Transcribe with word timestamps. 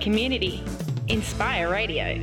community. 0.00 0.62
Inspire 1.08 1.70
Radio. 1.70 2.14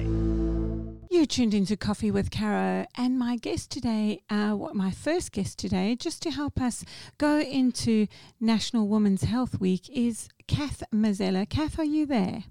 You 1.10 1.26
tuned 1.26 1.54
into 1.54 1.78
Coffee 1.78 2.12
with 2.12 2.32
Caro, 2.32 2.86
and 2.96 3.18
my 3.18 3.38
guest 3.38 3.72
today, 3.72 4.22
uh, 4.30 4.56
my 4.74 4.92
first 4.92 5.32
guest 5.32 5.58
today, 5.58 5.96
just 5.96 6.22
to 6.24 6.32
help 6.32 6.60
us 6.60 6.84
go 7.18 7.40
into 7.40 8.08
National 8.42 8.88
Women's 8.88 9.24
Health 9.24 9.60
Week, 9.60 9.90
is 9.90 10.28
Kath 10.48 10.84
Mazzella. 10.94 11.48
Kath, 11.50 11.80
are 11.80 11.86
you 11.86 12.06
there? 12.06 12.44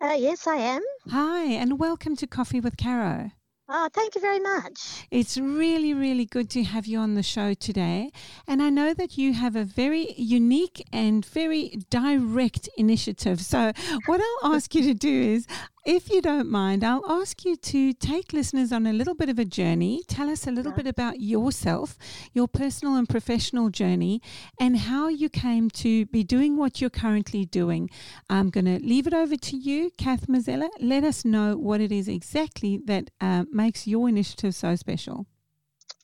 Uh, 0.00 0.16
yes, 0.18 0.46
I 0.46 0.56
am. 0.56 0.82
Hi, 1.10 1.44
and 1.44 1.78
welcome 1.78 2.16
to 2.16 2.26
Coffee 2.26 2.60
with 2.60 2.76
Caro. 2.76 3.32
Oh, 3.70 3.90
thank 3.92 4.14
you 4.14 4.22
very 4.22 4.40
much. 4.40 5.06
It's 5.10 5.36
really, 5.36 5.92
really 5.92 6.24
good 6.24 6.48
to 6.50 6.64
have 6.64 6.86
you 6.86 6.98
on 6.98 7.16
the 7.16 7.22
show 7.22 7.52
today. 7.52 8.10
And 8.46 8.62
I 8.62 8.70
know 8.70 8.94
that 8.94 9.18
you 9.18 9.34
have 9.34 9.56
a 9.56 9.64
very 9.64 10.14
unique 10.16 10.82
and 10.90 11.24
very 11.26 11.78
direct 11.90 12.70
initiative. 12.78 13.42
So, 13.42 13.72
what 14.06 14.22
I'll 14.42 14.54
ask 14.54 14.74
you 14.74 14.82
to 14.84 14.94
do 14.94 15.12
is 15.34 15.46
if 15.88 16.10
you 16.10 16.20
don't 16.20 16.50
mind, 16.50 16.84
I'll 16.84 17.10
ask 17.10 17.46
you 17.46 17.56
to 17.56 17.94
take 17.94 18.34
listeners 18.34 18.72
on 18.72 18.86
a 18.86 18.92
little 18.92 19.14
bit 19.14 19.30
of 19.30 19.38
a 19.38 19.44
journey. 19.46 20.02
Tell 20.06 20.28
us 20.28 20.46
a 20.46 20.50
little 20.50 20.72
bit 20.72 20.86
about 20.86 21.20
yourself, 21.20 21.96
your 22.34 22.46
personal 22.46 22.94
and 22.96 23.08
professional 23.08 23.70
journey, 23.70 24.20
and 24.60 24.76
how 24.76 25.08
you 25.08 25.30
came 25.30 25.70
to 25.70 26.04
be 26.04 26.22
doing 26.22 26.58
what 26.58 26.82
you're 26.82 26.90
currently 26.90 27.46
doing. 27.46 27.88
I'm 28.28 28.50
going 28.50 28.66
to 28.66 28.78
leave 28.86 29.06
it 29.06 29.14
over 29.14 29.36
to 29.36 29.56
you, 29.56 29.90
Kath 29.96 30.26
Mazzella. 30.26 30.68
Let 30.78 31.04
us 31.04 31.24
know 31.24 31.56
what 31.56 31.80
it 31.80 31.90
is 31.90 32.06
exactly 32.06 32.78
that 32.84 33.08
uh, 33.22 33.46
makes 33.50 33.86
your 33.86 34.10
initiative 34.10 34.54
so 34.54 34.76
special. 34.76 35.26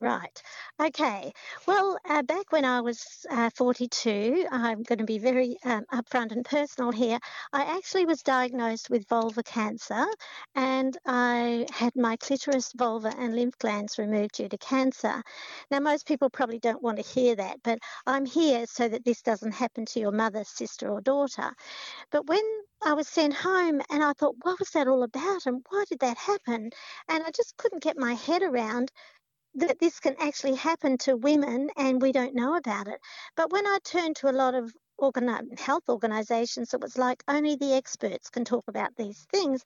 Right. 0.05 0.43
Okay. 0.79 1.33
Well, 1.67 1.99
uh, 2.07 2.23
back 2.23 2.53
when 2.53 2.67
I 2.67 2.83
was 2.83 3.25
uh, 3.31 3.49
42, 3.55 4.47
I'm 4.51 4.83
going 4.83 4.99
to 4.99 5.05
be 5.05 5.19
very 5.19 5.57
um, 5.65 5.85
upfront 5.93 6.31
and 6.33 6.45
personal 6.45 6.93
here. 6.93 7.19
I 7.55 7.77
actually 7.79 8.05
was 8.05 8.23
diagnosed 8.23 8.91
with 8.91 9.09
vulva 9.09 9.43
cancer 9.43 10.05
and 10.55 10.97
I 11.07 11.67
had 11.73 11.97
my 11.97 12.17
clitoris, 12.19 12.73
vulva, 12.77 13.15
and 13.19 13.35
lymph 13.35 13.57
glands 13.59 13.97
removed 13.99 14.33
due 14.35 14.49
to 14.51 14.59
cancer. 14.59 15.23
Now, 15.71 15.81
most 15.81 16.07
people 16.07 16.29
probably 16.29 16.59
don't 16.59 16.83
want 16.83 16.99
to 16.99 17.03
hear 17.03 17.35
that, 17.37 17.63
but 17.65 17.79
I'm 18.07 18.27
here 18.27 18.67
so 18.67 18.87
that 18.89 19.07
this 19.07 19.23
doesn't 19.23 19.53
happen 19.53 19.87
to 19.87 20.01
your 20.01 20.13
mother, 20.13 20.45
sister, 20.45 20.91
or 20.91 21.01
daughter. 21.01 21.51
But 22.11 22.27
when 22.29 22.45
I 22.83 22.95
was 22.95 23.09
sent 23.09 23.35
home 23.35 23.83
and 23.91 24.03
I 24.05 24.15
thought, 24.15 24.37
what 24.43 24.59
was 24.59 24.71
that 24.71 24.89
all 24.89 25.03
about 25.03 25.47
and 25.47 25.65
why 25.71 25.85
did 25.91 26.01
that 26.01 26.19
happen? 26.19 26.71
And 27.09 27.25
I 27.25 27.31
just 27.33 27.57
couldn't 27.59 27.83
get 27.83 27.99
my 27.99 28.15
head 28.15 28.43
around 28.43 28.91
that 29.57 29.79
this 29.81 30.01
can 30.01 30.17
actually 30.21 30.57
happen 30.57 30.99
to 30.99 31.17
women 31.17 31.71
and 31.77 32.03
we 32.03 32.13
don't 32.13 32.35
know 32.35 32.57
about 32.57 32.89
it. 32.89 33.01
But 33.37 33.53
when 33.53 33.67
I 33.67 33.79
turn 33.85 34.15
to 34.15 34.31
a 34.31 34.33
lot 34.33 34.55
of 34.55 34.73
organi- 35.01 35.59
health 35.59 35.89
organizations, 35.89 36.75
it 36.75 36.81
was 36.81 36.97
like 36.97 37.23
only 37.29 37.57
the 37.57 37.75
experts 37.75 38.31
can 38.31 38.45
talk 38.45 38.65
about 38.69 38.95
these 38.97 39.27
things. 39.33 39.65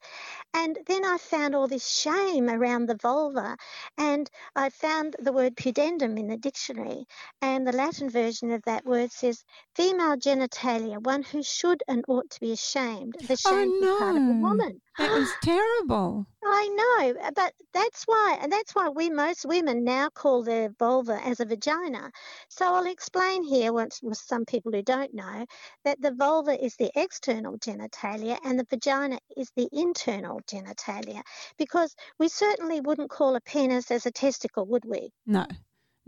And 0.53 0.77
then 0.87 1.05
I 1.05 1.17
found 1.17 1.55
all 1.55 1.67
this 1.67 1.87
shame 1.87 2.49
around 2.49 2.87
the 2.87 2.95
vulva, 2.95 3.57
and 3.97 4.29
I 4.55 4.69
found 4.69 5.15
the 5.19 5.33
word 5.33 5.55
pudendum 5.55 6.17
in 6.17 6.27
the 6.27 6.37
dictionary, 6.37 7.05
and 7.41 7.67
the 7.67 7.71
Latin 7.71 8.09
version 8.09 8.51
of 8.51 8.63
that 8.63 8.85
word 8.85 9.11
says 9.11 9.43
female 9.75 10.17
genitalia, 10.17 11.03
one 11.03 11.23
who 11.23 11.43
should 11.43 11.83
and 11.87 12.03
ought 12.07 12.29
to 12.31 12.39
be 12.39 12.51
ashamed. 12.51 13.15
The 13.27 13.37
shame 13.37 13.71
oh, 13.73 13.79
no. 13.81 13.97
part 13.97 14.17
of 14.17 14.23
a 14.23 14.41
woman. 14.41 14.81
That 14.97 15.11
was 15.11 15.31
terrible. 15.41 16.27
I 16.43 16.67
know, 16.67 17.31
but 17.35 17.53
that's 17.73 18.03
why, 18.05 18.37
and 18.41 18.51
that's 18.51 18.73
why 18.73 18.89
we 18.89 19.09
most 19.09 19.45
women 19.45 19.83
now 19.83 20.09
call 20.09 20.43
their 20.43 20.69
vulva 20.69 21.19
as 21.23 21.39
a 21.39 21.45
vagina. 21.45 22.11
So 22.47 22.65
I'll 22.65 22.85
explain 22.85 23.43
here, 23.43 23.73
once 23.73 23.99
with 24.01 24.17
some 24.17 24.45
people 24.45 24.71
who 24.71 24.81
don't 24.81 25.13
know, 25.19 25.45
that 25.85 26.01
the 26.01 26.13
vulva 26.13 26.55
is 26.63 26.75
the 26.75 26.91
external 26.95 27.57
genitalia 27.57 28.37
and 28.43 28.59
the 28.59 28.65
vagina 28.69 29.19
is 29.37 29.51
the 29.55 29.69
internal 29.71 30.39
genitalia, 30.51 31.21
because 31.57 31.95
we 32.19 32.27
certainly 32.27 32.79
wouldn't 32.81 33.09
call 33.09 33.35
a 33.35 33.41
penis 33.41 33.91
as 33.91 34.05
a 34.05 34.11
testicle, 34.11 34.65
would 34.65 34.85
we? 34.85 35.11
No. 35.25 35.45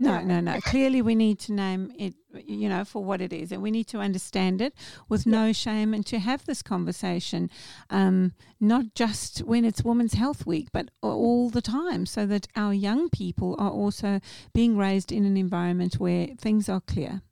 No, 0.02 0.20
no, 0.20 0.40
no. 0.40 0.60
Clearly, 0.64 1.00
we 1.00 1.14
need 1.14 1.38
to 1.40 1.52
name 1.52 1.92
it, 1.96 2.14
you 2.44 2.68
know, 2.68 2.84
for 2.84 3.04
what 3.04 3.20
it 3.20 3.32
is, 3.32 3.52
and 3.52 3.62
we 3.62 3.70
need 3.70 3.86
to 3.88 3.98
understand 3.98 4.60
it 4.60 4.74
with 5.08 5.26
no 5.26 5.52
shame, 5.52 5.94
and 5.94 6.04
to 6.06 6.18
have 6.18 6.44
this 6.44 6.62
conversation, 6.62 7.48
um, 7.88 8.32
not 8.58 8.94
just 8.94 9.40
when 9.40 9.64
it's 9.64 9.84
Women's 9.84 10.14
Health 10.14 10.44
Week, 10.44 10.68
but 10.72 10.90
all 11.02 11.50
the 11.50 11.62
time, 11.62 12.06
so 12.06 12.26
that 12.26 12.48
our 12.56 12.74
young 12.74 13.10
people 13.10 13.54
are 13.58 13.70
also 13.70 14.20
being 14.52 14.76
raised 14.76 15.12
in 15.12 15.24
an 15.24 15.36
environment 15.36 16.00
where 16.00 16.28
things 16.38 16.68
are 16.68 16.80
clear. 16.80 17.22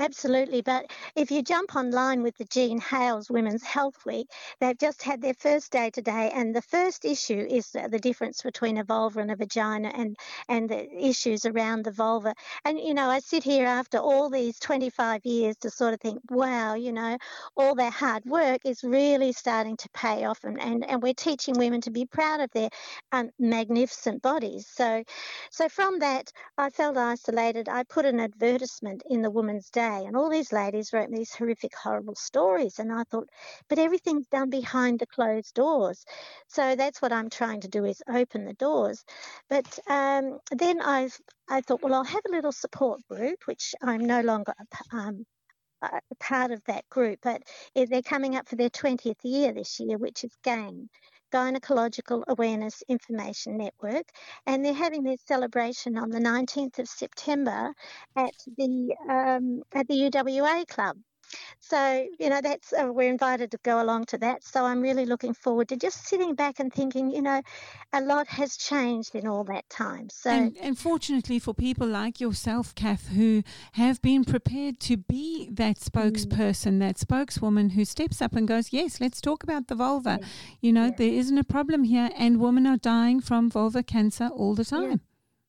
Absolutely. 0.00 0.62
But 0.62 0.90
if 1.14 1.30
you 1.30 1.42
jump 1.42 1.76
online 1.76 2.22
with 2.22 2.34
the 2.38 2.46
Jean 2.46 2.80
Hailes 2.80 3.28
Women's 3.30 3.62
Health 3.62 4.06
Week, 4.06 4.28
they've 4.58 4.78
just 4.78 5.02
had 5.02 5.20
their 5.20 5.34
first 5.34 5.70
day 5.70 5.90
today. 5.90 6.30
And 6.34 6.56
the 6.56 6.62
first 6.62 7.04
issue 7.04 7.46
is 7.50 7.70
the 7.72 7.98
difference 8.00 8.40
between 8.40 8.78
a 8.78 8.84
vulva 8.84 9.20
and 9.20 9.30
a 9.30 9.36
vagina 9.36 9.92
and, 9.94 10.16
and 10.48 10.70
the 10.70 10.90
issues 11.06 11.44
around 11.44 11.84
the 11.84 11.90
vulva. 11.92 12.34
And, 12.64 12.78
you 12.80 12.94
know, 12.94 13.10
I 13.10 13.18
sit 13.20 13.44
here 13.44 13.66
after 13.66 13.98
all 13.98 14.30
these 14.30 14.58
25 14.58 15.20
years 15.26 15.56
to 15.58 15.70
sort 15.70 15.92
of 15.92 16.00
think, 16.00 16.20
wow, 16.30 16.74
you 16.74 16.92
know, 16.92 17.18
all 17.54 17.74
their 17.74 17.90
hard 17.90 18.24
work 18.24 18.62
is 18.64 18.82
really 18.82 19.32
starting 19.32 19.76
to 19.76 19.88
pay 19.90 20.24
off. 20.24 20.44
And, 20.44 20.58
and, 20.62 20.82
and 20.88 21.02
we're 21.02 21.12
teaching 21.12 21.58
women 21.58 21.82
to 21.82 21.90
be 21.90 22.06
proud 22.06 22.40
of 22.40 22.50
their 22.52 22.70
um, 23.12 23.30
magnificent 23.38 24.22
bodies. 24.22 24.66
So, 24.66 25.04
so 25.50 25.68
from 25.68 25.98
that, 25.98 26.32
I 26.56 26.70
felt 26.70 26.96
isolated. 26.96 27.68
I 27.68 27.82
put 27.82 28.06
an 28.06 28.18
advertisement 28.18 29.02
in 29.10 29.20
the 29.20 29.30
Women's 29.30 29.68
Day 29.68 29.89
day. 29.90 30.06
And 30.06 30.16
all 30.16 30.30
these 30.30 30.52
ladies 30.52 30.92
wrote 30.92 31.10
me 31.10 31.18
these 31.20 31.34
horrific, 31.34 31.74
horrible 31.74 32.14
stories. 32.14 32.78
And 32.78 32.92
I 32.92 33.04
thought, 33.04 33.28
but 33.68 33.78
everything's 33.78 34.26
done 34.28 34.50
behind 34.50 34.98
the 34.98 35.06
closed 35.06 35.54
doors. 35.54 36.04
So 36.48 36.76
that's 36.76 37.02
what 37.02 37.12
I'm 37.12 37.30
trying 37.30 37.60
to 37.62 37.68
do 37.68 37.84
is 37.84 38.02
open 38.08 38.44
the 38.44 38.54
doors. 38.54 39.04
But 39.48 39.78
um, 39.88 40.38
then 40.50 40.80
i 40.82 41.08
I 41.48 41.62
thought, 41.62 41.82
well, 41.82 41.94
I'll 41.94 42.04
have 42.04 42.22
a 42.28 42.32
little 42.32 42.52
support 42.52 43.00
group, 43.10 43.38
which 43.46 43.74
I'm 43.82 44.04
no 44.06 44.20
longer 44.20 44.54
um, 44.92 45.26
part 46.20 46.52
of 46.52 46.62
that 46.66 46.88
group, 46.88 47.18
but 47.22 47.42
they're 47.74 48.02
coming 48.02 48.36
up 48.36 48.48
for 48.48 48.56
their 48.56 48.70
20th 48.70 49.16
year 49.24 49.52
this 49.52 49.80
year, 49.80 49.98
which 49.98 50.22
is 50.22 50.30
GAIN, 50.44 50.88
Gynecological 51.32 52.24
Awareness 52.28 52.82
Information 52.88 53.58
Network, 53.58 54.06
and 54.46 54.64
they're 54.64 54.74
having 54.74 55.04
their 55.04 55.16
celebration 55.26 55.98
on 55.98 56.10
the 56.10 56.20
19th 56.20 56.78
of 56.78 56.88
September 56.88 57.72
at 58.16 58.34
the 58.56 58.94
um, 59.08 59.62
at 59.74 59.88
the 59.88 59.94
UWA 60.10 60.66
Club. 60.68 60.96
So, 61.60 62.06
you 62.18 62.28
know, 62.30 62.40
that's 62.40 62.72
uh, 62.72 62.92
we're 62.92 63.10
invited 63.10 63.50
to 63.52 63.58
go 63.62 63.82
along 63.82 64.06
to 64.06 64.18
that. 64.18 64.44
So 64.44 64.64
I'm 64.64 64.80
really 64.80 65.06
looking 65.06 65.34
forward 65.34 65.68
to 65.68 65.76
just 65.76 66.06
sitting 66.06 66.34
back 66.34 66.60
and 66.60 66.72
thinking, 66.72 67.10
you 67.10 67.22
know, 67.22 67.42
a 67.92 68.00
lot 68.00 68.26
has 68.28 68.56
changed 68.56 69.14
in 69.14 69.26
all 69.26 69.44
that 69.44 69.68
time. 69.68 70.08
So, 70.10 70.30
and, 70.30 70.56
and 70.60 70.78
fortunately 70.78 71.38
for 71.38 71.54
people 71.54 71.86
like 71.86 72.20
yourself, 72.20 72.74
Kath, 72.74 73.08
who 73.08 73.42
have 73.72 74.00
been 74.02 74.24
prepared 74.24 74.80
to 74.80 74.96
be 74.96 75.48
that 75.52 75.78
spokesperson, 75.78 76.74
mm. 76.74 76.78
that 76.80 76.98
spokeswoman 76.98 77.70
who 77.70 77.84
steps 77.84 78.20
up 78.20 78.34
and 78.34 78.48
goes, 78.48 78.72
yes, 78.72 79.00
let's 79.00 79.20
talk 79.20 79.42
about 79.42 79.68
the 79.68 79.74
vulva. 79.74 80.18
Yeah. 80.20 80.26
You 80.60 80.72
know, 80.72 80.86
yeah. 80.86 80.94
there 80.96 81.12
isn't 81.12 81.38
a 81.38 81.44
problem 81.44 81.84
here, 81.84 82.10
and 82.16 82.40
women 82.40 82.66
are 82.66 82.76
dying 82.76 83.20
from 83.20 83.50
vulva 83.50 83.82
cancer 83.82 84.28
all 84.28 84.54
the 84.54 84.64
time. 84.64 84.90
Yeah. 84.90 84.96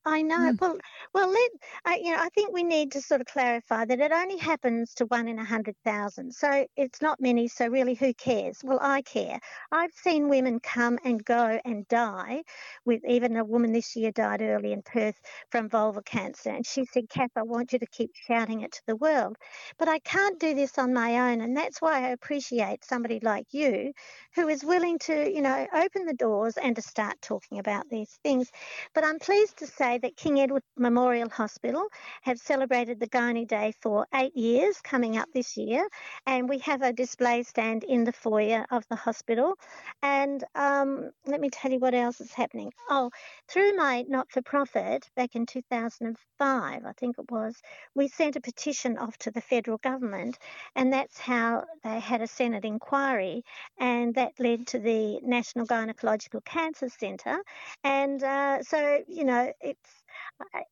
I 0.04 0.24
know. 0.24 0.52
Mm. 0.52 0.60
Well, 0.60 0.78
well, 1.14 1.30
let 1.30 1.52
uh, 1.86 1.96
you 2.02 2.12
know. 2.12 2.18
I 2.20 2.30
think 2.30 2.52
we 2.54 2.64
need 2.64 2.92
to 2.94 3.02
sort 3.02 3.22
of 3.22 3.28
clarify 3.28 3.86
that 3.86 4.00
it 4.00 4.12
only 4.12 4.38
happens 4.38 4.96
to 4.96 5.06
one 5.06 5.28
in 5.28 5.38
a 5.38 5.44
hundred 5.46 5.76
thousand. 5.86 6.34
So 6.34 6.66
it's 6.76 7.02
not 7.04 7.20
many. 7.22 7.48
So 7.48 7.68
really, 7.68 7.94
who 7.94 8.12
cares? 8.14 8.62
Well, 8.64 8.80
I 8.82 9.04
care. 9.04 9.40
I've 9.72 9.92
seen 9.94 10.28
women 10.28 10.60
come 10.60 10.98
and 11.04 11.24
go 11.24 11.60
and 11.64 11.88
die. 11.88 12.44
With 12.84 13.04
even 13.08 13.36
a 13.38 13.46
woman 13.46 13.74
this 13.74 13.96
year 13.96 14.12
died 14.12 14.42
early 14.42 14.72
in 14.72 14.82
Perth 14.82 15.22
from 15.52 15.70
vulva 15.70 16.02
cancer, 16.02 16.50
and 16.50 16.66
she 16.66 16.86
said, 16.86 17.08
"Kath, 17.10 17.32
I 17.36 17.44
want 17.44 17.72
you 17.72 17.78
to 17.80 17.88
keep 17.88 18.12
shouting 18.16 18.62
it 18.62 18.72
to 18.74 18.82
the 18.88 18.96
world." 18.96 19.38
But 19.78 19.88
I 19.88 20.00
can't 20.00 20.40
do 20.40 20.56
this 20.56 20.80
on 20.80 20.94
my 20.94 21.32
own, 21.32 21.42
and 21.42 21.56
that's 21.56 21.80
why 21.80 22.06
I 22.06 22.10
appreciate 22.10 22.84
somebody 22.84 23.20
like 23.20 23.48
you, 23.54 23.94
who 24.36 24.48
is 24.48 24.64
willing 24.66 24.98
to, 25.00 25.32
you 25.32 25.42
know, 25.44 25.68
open 25.74 26.06
the 26.06 26.14
doors 26.16 26.58
and 26.58 26.76
to 26.76 26.82
start 26.82 27.22
talking 27.22 27.60
about 27.60 27.88
these 27.90 28.18
things. 28.24 28.50
But 28.94 29.04
I'm 29.04 29.20
pleased 29.20 29.58
to 29.58 29.68
say 29.68 29.91
that 30.00 30.18
King 30.18 30.40
Edward 30.40 30.64
Memorial 30.78 31.30
Hospital 31.30 31.88
have 32.22 32.40
celebrated 32.40 33.00
the 33.00 33.08
Gynae 33.08 33.48
Day 33.48 33.74
for 33.82 34.08
eight 34.14 34.36
years 34.36 34.80
coming 34.82 35.18
up 35.18 35.30
this 35.34 35.58
year, 35.58 35.88
and 36.26 36.50
we 36.50 36.60
have 36.60 36.82
a 36.82 36.94
display 36.94 37.44
stand 37.44 37.84
in 37.84 38.04
the 38.04 38.14
foyer 38.14 38.66
of 38.72 38.88
the 38.90 38.96
hospital. 38.96 39.56
And 40.02 40.44
um, 40.56 41.12
let 41.26 41.42
me 41.42 41.50
tell 41.50 41.72
you 41.72 41.80
what 41.80 41.94
else 41.94 42.22
is 42.22 42.34
happening. 42.34 42.72
Oh, 42.90 43.12
through 43.48 43.76
my 43.76 44.06
not 44.08 44.32
for 44.32 44.42
profit 44.42 45.10
back 45.16 45.36
in 45.36 45.46
2005, 45.46 46.86
I 46.86 46.94
think 46.94 47.18
it 47.18 47.30
was, 47.30 47.56
we 47.96 48.08
sent 48.08 48.36
a 48.36 48.42
petition 48.42 48.98
off 48.98 49.18
to 49.20 49.32
the 49.32 49.42
federal 49.42 49.78
government, 49.78 50.38
and 50.76 50.94
that's 50.94 51.18
how 51.18 51.64
they 51.84 52.00
had 52.00 52.22
a 52.22 52.28
Senate 52.28 52.66
inquiry, 52.66 53.44
and 53.80 54.16
that 54.16 54.34
led 54.40 54.68
to 54.68 54.80
the 54.80 55.20
National 55.22 55.66
Gynecological 55.66 56.44
Cancer 56.46 56.90
Centre. 56.90 57.40
And 57.84 58.24
uh, 58.24 58.64
so, 58.64 59.04
you 59.08 59.24
know, 59.24 59.52
it, 59.62 59.78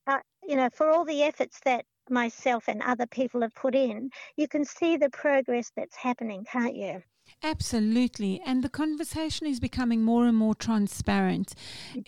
I, 0.08 0.22
you 0.44 0.56
know, 0.56 0.70
for 0.74 0.90
all 0.90 1.06
the 1.06 1.24
efforts 1.24 1.60
that 1.66 1.86
myself 2.10 2.68
and 2.68 2.82
other 2.82 3.08
people 3.08 3.42
have 3.42 3.56
put 3.56 3.76
in, 3.76 4.12
you 4.38 4.48
can 4.48 4.66
see 4.66 4.98
the 4.98 5.10
progress 5.10 5.72
that's 5.76 5.96
happening, 5.96 6.46
can't 6.46 6.76
you? 6.76 7.04
Absolutely, 7.42 8.42
and 8.46 8.64
the 8.64 8.70
conversation 8.70 9.48
is 9.48 9.62
becoming 9.62 10.04
more 10.04 10.26
and 10.26 10.36
more 10.36 10.54
transparent. 10.54 11.54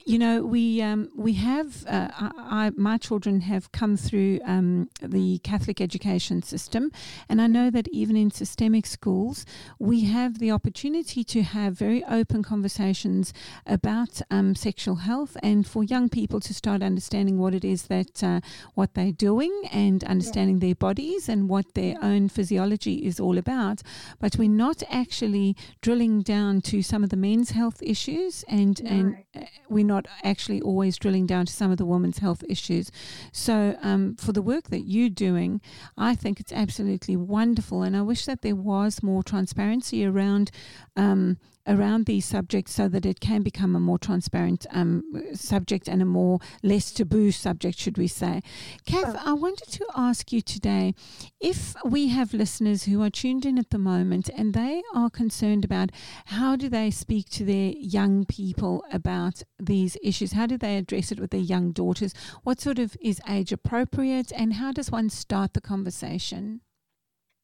You 0.05 0.19
know, 0.19 0.43
we 0.43 0.81
um, 0.81 1.09
we 1.15 1.33
have 1.33 1.85
uh, 1.87 2.09
I, 2.19 2.31
I, 2.37 2.71
my 2.75 2.97
children 2.97 3.39
have 3.41 3.71
come 3.71 3.95
through 3.95 4.39
um, 4.43 4.89
the 5.01 5.37
Catholic 5.39 5.79
education 5.79 6.43
system, 6.43 6.91
and 7.29 7.41
I 7.41 7.47
know 7.47 7.69
that 7.69 7.87
even 7.89 8.17
in 8.17 8.29
systemic 8.29 8.85
schools, 8.85 9.45
we 9.79 10.03
have 10.03 10.39
the 10.39 10.51
opportunity 10.51 11.23
to 11.23 11.43
have 11.43 11.77
very 11.77 12.03
open 12.03 12.43
conversations 12.43 13.33
about 13.65 14.21
um, 14.31 14.53
sexual 14.53 14.95
health, 14.95 15.37
and 15.41 15.65
for 15.65 15.81
young 15.81 16.09
people 16.09 16.41
to 16.41 16.53
start 16.53 16.83
understanding 16.83 17.37
what 17.37 17.55
it 17.55 17.63
is 17.63 17.83
that 17.83 18.21
uh, 18.21 18.41
what 18.73 18.95
they're 18.95 19.13
doing 19.13 19.53
and 19.71 20.03
understanding 20.03 20.57
yeah. 20.57 20.67
their 20.67 20.75
bodies 20.75 21.29
and 21.29 21.47
what 21.47 21.73
their 21.73 21.95
own 22.01 22.27
physiology 22.27 22.95
is 23.05 23.17
all 23.17 23.37
about. 23.37 23.81
But 24.19 24.35
we're 24.35 24.49
not 24.49 24.83
actually 24.89 25.10
actually 25.11 25.57
drilling 25.81 26.21
down 26.21 26.61
to 26.61 26.81
some 26.81 27.03
of 27.03 27.09
the 27.09 27.17
men's 27.17 27.51
health 27.51 27.83
issues, 27.83 28.45
and 28.47 28.81
no. 28.81 28.89
and 28.89 29.17
uh, 29.35 29.41
we're 29.67 29.83
not 29.83 30.07
actually 30.23 30.61
always 30.61 30.95
drilling 30.95 31.25
down 31.25 31.45
to 31.45 31.51
some 31.51 31.69
of 31.69 31.77
the 31.77 31.83
women's 31.83 32.19
health 32.19 32.45
issues. 32.47 32.89
So, 33.33 33.77
um, 33.81 34.15
for 34.15 34.31
the 34.31 34.41
work 34.41 34.69
that 34.69 34.87
you're 34.87 35.09
doing, 35.09 35.59
I 35.97 36.15
think 36.15 36.39
it's 36.39 36.53
absolutely 36.53 37.17
wonderful, 37.17 37.83
and 37.83 37.97
I 37.97 38.03
wish 38.03 38.23
that 38.25 38.41
there 38.41 38.55
was 38.55 39.03
more 39.03 39.21
transparency 39.21 40.05
around. 40.05 40.49
Um, 40.95 41.37
around 41.67 42.05
these 42.05 42.25
subjects 42.25 42.73
so 42.73 42.87
that 42.87 43.05
it 43.05 43.19
can 43.19 43.41
become 43.41 43.75
a 43.75 43.79
more 43.79 43.99
transparent 43.99 44.65
um, 44.71 45.03
subject 45.33 45.87
and 45.87 46.01
a 46.01 46.05
more 46.05 46.39
less 46.63 46.91
taboo 46.91 47.31
subject, 47.31 47.77
should 47.77 47.97
we 47.97 48.07
say. 48.07 48.41
Kath, 48.85 49.17
I 49.23 49.33
wanted 49.33 49.71
to 49.71 49.85
ask 49.95 50.31
you 50.31 50.41
today 50.41 50.93
if 51.39 51.75
we 51.85 52.07
have 52.09 52.33
listeners 52.33 52.83
who 52.83 53.01
are 53.01 53.09
tuned 53.09 53.45
in 53.45 53.57
at 53.57 53.69
the 53.69 53.77
moment 53.77 54.29
and 54.29 54.53
they 54.53 54.81
are 54.93 55.09
concerned 55.09 55.65
about 55.65 55.91
how 56.25 56.55
do 56.55 56.69
they 56.69 56.91
speak 56.91 57.29
to 57.31 57.45
their 57.45 57.73
young 57.77 58.25
people 58.25 58.83
about 58.91 59.43
these 59.59 59.97
issues? 60.03 60.33
How 60.33 60.45
do 60.45 60.57
they 60.57 60.77
address 60.77 61.11
it 61.11 61.19
with 61.19 61.31
their 61.31 61.39
young 61.39 61.71
daughters? 61.71 62.13
What 62.43 62.59
sort 62.59 62.79
of 62.79 62.97
is 63.01 63.21
age 63.29 63.51
appropriate 63.51 64.31
and 64.35 64.53
how 64.53 64.71
does 64.71 64.91
one 64.91 65.09
start 65.09 65.53
the 65.53 65.61
conversation? 65.61 66.61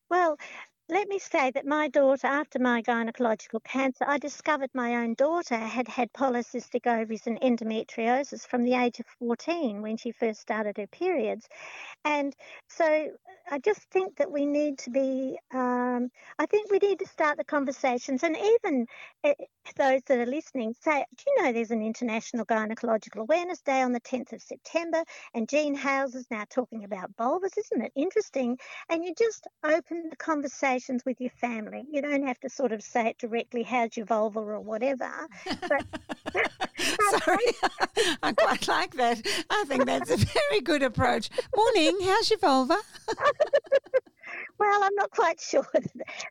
Well, 0.09 0.37
let 0.89 1.07
me 1.09 1.19
say 1.19 1.51
that 1.51 1.65
my 1.65 1.89
daughter, 1.89 2.27
after 2.27 2.59
my 2.59 2.81
gynecological 2.81 3.63
cancer, 3.63 4.05
I 4.07 4.17
discovered 4.17 4.69
my 4.73 4.95
own 4.95 5.15
daughter 5.15 5.57
had 5.57 5.87
had 5.87 6.13
polycystic 6.13 6.87
ovaries 6.87 7.27
and 7.27 7.39
endometriosis 7.41 8.47
from 8.47 8.63
the 8.63 8.73
age 8.73 8.99
of 8.99 9.05
14 9.19 9.81
when 9.81 9.97
she 9.97 10.11
first 10.11 10.39
started 10.39 10.77
her 10.77 10.87
periods. 10.87 11.47
And 12.05 12.33
so 12.69 13.09
I 13.49 13.59
just 13.59 13.81
think 13.91 14.17
that 14.17 14.31
we 14.31 14.45
need 14.45 14.77
to 14.79 14.89
be, 14.89 15.38
um, 15.53 16.09
I 16.38 16.45
think 16.45 16.69
we 16.69 16.79
need 16.79 16.99
to 16.99 17.07
start 17.07 17.38
the 17.38 17.44
conversations. 17.44 18.23
And 18.23 18.35
even 18.35 18.88
uh, 19.23 19.33
those 19.77 20.01
that 20.07 20.19
are 20.19 20.25
listening 20.25 20.73
say, 20.81 21.05
do 21.15 21.23
you 21.27 21.44
know 21.44 21.53
there's 21.53 21.71
an 21.71 21.81
International 21.81 22.45
Gynecological 22.45 23.21
Awareness 23.21 23.61
Day 23.61 23.81
on 23.81 23.94
the 23.94 24.01
10th 24.01 24.33
of 24.33 24.41
September? 24.41 25.03
And 25.33 25.47
Jean 25.47 25.75
Hailes 25.75 26.15
is 26.15 26.27
now 26.29 26.44
talking 26.49 26.83
about 26.83 27.15
vulvas. 27.15 27.57
Isn't 27.57 27.85
it 27.85 27.94
interesting? 27.95 28.57
And 28.89 29.03
you 29.03 29.13
just 29.17 29.47
open 29.63 30.09
the 30.09 30.17
conversations 30.17 31.03
with 31.05 31.21
your 31.21 31.31
family. 31.31 31.85
You 31.89 32.01
don't 32.01 32.27
have 32.27 32.39
to 32.41 32.49
sort 32.49 32.73
of 32.73 32.83
say 32.83 33.07
it 33.07 33.17
directly, 33.17 33.63
how's 33.63 33.95
your 33.95 34.05
vulva 34.05 34.39
or 34.39 34.59
whatever. 34.59 35.09
But, 35.45 35.85
Sorry, 37.23 37.38
I 38.23 38.33
quite 38.33 38.67
like 38.67 38.95
that. 38.95 39.21
I 39.49 39.63
think 39.67 39.85
that's 39.85 40.11
a 40.11 40.17
very 40.17 40.61
good 40.61 40.83
approach. 40.83 41.29
Morning, 41.55 41.97
how's 42.03 42.29
your 42.29 42.39
vulva? 42.39 42.77
Well, 44.59 44.83
I'm 44.83 44.95
not 44.95 45.11
quite 45.11 45.39
sure 45.41 45.67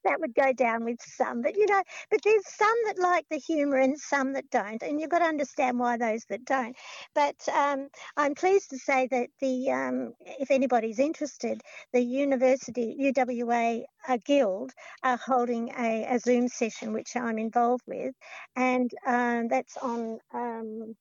that 0.04 0.20
would 0.20 0.34
go 0.34 0.52
down 0.52 0.84
with 0.84 1.00
some, 1.02 1.42
but 1.42 1.56
you 1.56 1.66
know, 1.66 1.82
but 2.10 2.20
there's 2.22 2.46
some 2.46 2.74
that 2.86 2.98
like 2.98 3.26
the 3.30 3.38
humour 3.38 3.76
and 3.76 3.98
some 3.98 4.32
that 4.34 4.50
don't, 4.50 4.82
and 4.82 5.00
you've 5.00 5.10
got 5.10 5.20
to 5.20 5.26
understand 5.26 5.78
why 5.78 5.96
those 5.96 6.24
that 6.28 6.44
don't. 6.44 6.76
But 7.14 7.36
um, 7.52 7.88
I'm 8.16 8.34
pleased 8.34 8.70
to 8.70 8.78
say 8.78 9.08
that 9.10 9.28
the, 9.40 9.70
um, 9.70 10.12
if 10.20 10.50
anybody's 10.50 10.98
interested, 10.98 11.60
the 11.92 12.00
University 12.00 12.96
UWA 13.00 13.84
uh, 14.08 14.18
Guild 14.24 14.72
are 15.02 15.16
holding 15.16 15.70
a, 15.78 16.06
a, 16.14 16.18
Zoom 16.18 16.48
session 16.48 16.92
which 16.92 17.16
I'm 17.16 17.38
involved 17.38 17.84
with, 17.86 18.14
and 18.56 18.90
um, 19.06 19.48
that's 19.48 19.76
on. 19.78 20.18
Um, 20.32 20.94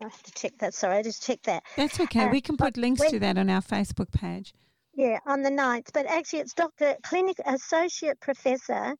I 0.00 0.04
have 0.04 0.22
to 0.22 0.32
check 0.32 0.52
that. 0.60 0.74
Sorry, 0.74 0.98
I 0.98 1.02
just 1.02 1.24
checked 1.24 1.46
that. 1.46 1.64
That's 1.76 1.98
okay. 1.98 2.26
Uh, 2.26 2.30
we 2.30 2.40
can 2.40 2.56
put 2.56 2.76
links 2.76 3.00
when, 3.00 3.10
to 3.10 3.18
that 3.18 3.36
on 3.36 3.50
our 3.50 3.60
Facebook 3.60 4.12
page. 4.12 4.54
Yeah, 4.98 5.20
on 5.26 5.42
the 5.42 5.50
9th. 5.50 5.92
But 5.94 6.06
actually, 6.06 6.40
it's 6.40 6.54
Dr. 6.54 6.96
Clinic 7.04 7.38
Associate 7.46 8.20
Professor 8.20 8.96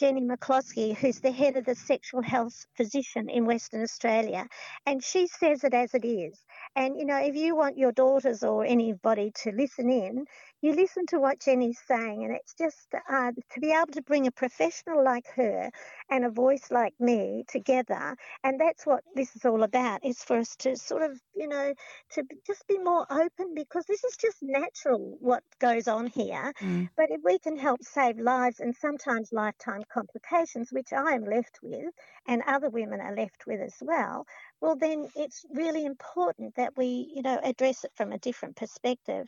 Jenny 0.00 0.22
McCloskey, 0.22 0.96
who's 0.96 1.20
the 1.20 1.30
head 1.30 1.58
of 1.58 1.66
the 1.66 1.74
sexual 1.74 2.22
health 2.22 2.64
physician 2.74 3.28
in 3.28 3.44
Western 3.44 3.82
Australia. 3.82 4.46
And 4.86 5.04
she 5.04 5.26
says 5.26 5.62
it 5.62 5.74
as 5.74 5.92
it 5.92 6.06
is. 6.06 6.42
And, 6.74 6.98
you 6.98 7.04
know, 7.04 7.18
if 7.18 7.36
you 7.36 7.54
want 7.54 7.76
your 7.76 7.92
daughters 7.92 8.42
or 8.42 8.64
anybody 8.64 9.30
to 9.42 9.52
listen 9.52 9.90
in, 9.90 10.24
you 10.62 10.74
listen 10.74 11.06
to 11.06 11.18
what 11.18 11.40
Jenny's 11.40 11.80
saying, 11.88 12.24
and 12.24 12.34
it's 12.34 12.52
just 12.54 12.88
uh, 13.08 13.32
to 13.52 13.60
be 13.60 13.72
able 13.72 13.92
to 13.92 14.02
bring 14.02 14.26
a 14.26 14.30
professional 14.30 15.02
like 15.02 15.26
her 15.34 15.70
and 16.10 16.24
a 16.24 16.30
voice 16.30 16.70
like 16.70 16.92
me 17.00 17.44
together, 17.48 18.14
and 18.44 18.60
that's 18.60 18.84
what 18.84 19.02
this 19.14 19.34
is 19.34 19.44
all 19.46 19.62
about. 19.62 20.04
Is 20.04 20.22
for 20.22 20.36
us 20.36 20.56
to 20.56 20.76
sort 20.76 21.02
of, 21.02 21.18
you 21.34 21.48
know, 21.48 21.72
to 22.12 22.22
just 22.46 22.66
be 22.66 22.78
more 22.78 23.06
open 23.10 23.54
because 23.54 23.86
this 23.86 24.04
is 24.04 24.16
just 24.16 24.36
natural 24.42 25.16
what 25.20 25.42
goes 25.60 25.88
on 25.88 26.06
here. 26.06 26.52
Mm. 26.60 26.90
But 26.94 27.06
if 27.10 27.22
we 27.24 27.38
can 27.38 27.56
help 27.56 27.82
save 27.82 28.18
lives 28.18 28.60
and 28.60 28.76
sometimes 28.76 29.32
lifetime 29.32 29.84
complications, 29.92 30.72
which 30.72 30.92
I 30.92 31.12
am 31.12 31.24
left 31.24 31.58
with, 31.62 31.92
and 32.26 32.42
other 32.46 32.70
women 32.70 33.00
are 33.00 33.16
left 33.16 33.46
with 33.46 33.60
as 33.60 33.76
well, 33.82 34.26
well, 34.60 34.76
then 34.76 35.08
it's 35.16 35.44
really 35.52 35.84
important 35.84 36.54
that 36.56 36.76
we, 36.76 37.12
you 37.14 37.22
know, 37.22 37.40
address 37.42 37.84
it 37.84 37.92
from 37.96 38.12
a 38.12 38.18
different 38.18 38.56
perspective. 38.56 39.26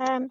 Um, 0.00 0.30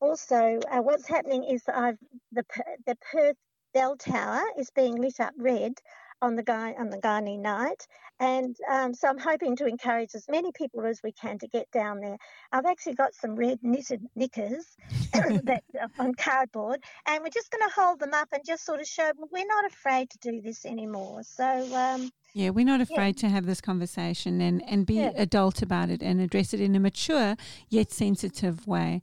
also, 0.00 0.60
uh, 0.70 0.82
what's 0.82 1.08
happening 1.08 1.44
is 1.44 1.62
I've, 1.68 1.98
the 2.32 2.44
the 2.86 2.96
Perth 3.12 3.36
bell 3.74 3.96
tower 3.96 4.42
is 4.58 4.70
being 4.70 4.96
lit 4.96 5.20
up 5.20 5.34
red 5.38 5.74
on 6.22 6.36
the 6.36 6.42
guy 6.42 6.74
on 6.78 6.90
the 6.90 6.98
Gynae 6.98 7.38
night, 7.38 7.86
and 8.18 8.56
um, 8.70 8.94
so 8.94 9.08
I'm 9.08 9.18
hoping 9.18 9.56
to 9.56 9.66
encourage 9.66 10.14
as 10.14 10.26
many 10.28 10.52
people 10.52 10.84
as 10.86 11.02
we 11.02 11.12
can 11.12 11.38
to 11.40 11.48
get 11.48 11.70
down 11.70 12.00
there. 12.00 12.16
I've 12.52 12.66
actually 12.66 12.94
got 12.94 13.14
some 13.14 13.36
red 13.36 13.58
knitted 13.62 14.02
knickers 14.14 14.64
that 15.12 15.62
on 15.98 16.14
cardboard, 16.14 16.82
and 17.06 17.22
we're 17.22 17.30
just 17.30 17.50
going 17.50 17.68
to 17.68 17.74
hold 17.74 18.00
them 18.00 18.14
up 18.14 18.28
and 18.32 18.44
just 18.44 18.64
sort 18.64 18.80
of 18.80 18.86
show 18.86 19.10
we're 19.30 19.46
not 19.46 19.66
afraid 19.66 20.10
to 20.10 20.18
do 20.18 20.40
this 20.40 20.64
anymore. 20.64 21.22
So 21.22 21.44
um, 21.44 22.10
yeah, 22.36 22.50
we're 22.50 22.66
not 22.66 22.82
afraid 22.82 23.16
yeah. 23.16 23.28
to 23.28 23.34
have 23.34 23.46
this 23.46 23.62
conversation 23.62 24.42
and, 24.42 24.62
and 24.68 24.84
be 24.84 24.96
yeah. 24.96 25.10
adult 25.16 25.62
about 25.62 25.88
it 25.88 26.02
and 26.02 26.20
address 26.20 26.52
it 26.52 26.60
in 26.60 26.76
a 26.76 26.78
mature 26.78 27.34
yet 27.70 27.90
sensitive 27.90 28.66
way. 28.66 29.00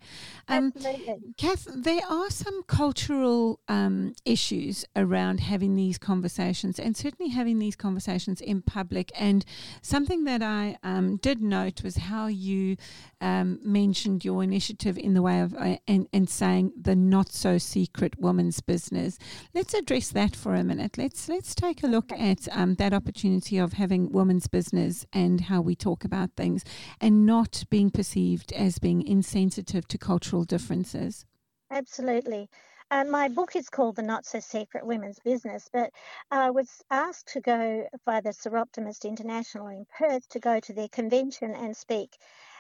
Um, 0.47 0.71
Absolutely. 0.75 1.33
Kath, 1.35 1.67
there 1.73 2.03
are 2.07 2.29
some 2.29 2.61
cultural 2.67 3.59
um, 3.67 4.13
issues 4.23 4.85
around 4.95 5.39
having 5.39 5.75
these 5.75 5.97
conversations 5.97 6.77
and 6.77 6.95
certainly 6.95 7.31
having 7.31 7.57
these 7.57 7.75
conversations 7.75 8.39
in 8.39 8.61
public. 8.61 9.11
And 9.19 9.43
something 9.81 10.25
that 10.25 10.43
I 10.43 10.77
um, 10.83 11.17
did 11.17 11.41
note 11.41 11.83
was 11.83 11.97
how 11.97 12.27
you 12.27 12.77
um, 13.19 13.57
mentioned 13.63 14.23
your 14.23 14.43
initiative 14.43 14.95
in 14.95 15.15
the 15.15 15.23
way 15.23 15.39
of 15.39 15.55
uh, 15.55 15.77
and, 15.87 16.07
and 16.13 16.29
saying 16.29 16.73
the 16.79 16.95
not 16.95 17.31
so 17.31 17.57
secret 17.57 18.19
woman's 18.19 18.59
business. 18.59 19.17
Let's 19.55 19.73
address 19.73 20.09
that 20.09 20.35
for 20.35 20.53
a 20.53 20.63
minute. 20.63 20.99
Let's 20.99 21.27
let's 21.27 21.55
take 21.55 21.81
a 21.81 21.87
look 21.87 22.11
at 22.11 22.47
um, 22.51 22.75
that 22.75 22.93
opportunity 22.93 23.22
opportunity 23.23 23.57
of 23.57 23.71
having 23.71 24.11
women's 24.11 24.47
business 24.47 25.05
and 25.13 25.39
how 25.39 25.61
we 25.61 25.75
talk 25.77 26.03
about 26.03 26.29
things 26.35 26.65
and 26.99 27.25
not 27.25 27.63
being 27.69 27.89
perceived 27.89 28.51
as 28.51 28.79
being 28.79 29.01
insensitive 29.07 29.87
to 29.87 29.97
cultural 29.97 30.43
differences. 30.43 31.25
Absolutely. 31.71 32.49
Uh, 32.91 33.05
my 33.05 33.29
book 33.29 33.55
is 33.55 33.69
called 33.69 33.95
The 33.95 34.01
Not 34.01 34.25
So 34.25 34.41
Secret 34.41 34.85
Women's 34.85 35.19
Business, 35.23 35.69
but 35.71 35.89
I 36.31 36.49
was 36.49 36.67
asked 36.91 37.27
to 37.27 37.39
go 37.39 37.87
by 38.05 38.19
the 38.19 38.31
Soroptimist 38.31 39.05
International 39.05 39.67
in 39.67 39.85
Perth 39.97 40.27
to 40.27 40.39
go 40.39 40.59
to 40.59 40.73
their 40.73 40.89
convention 40.89 41.55
and 41.55 41.77
speak. 41.77 42.17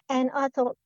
And 0.07 0.29
I 0.33 0.47
thought, 0.47 0.77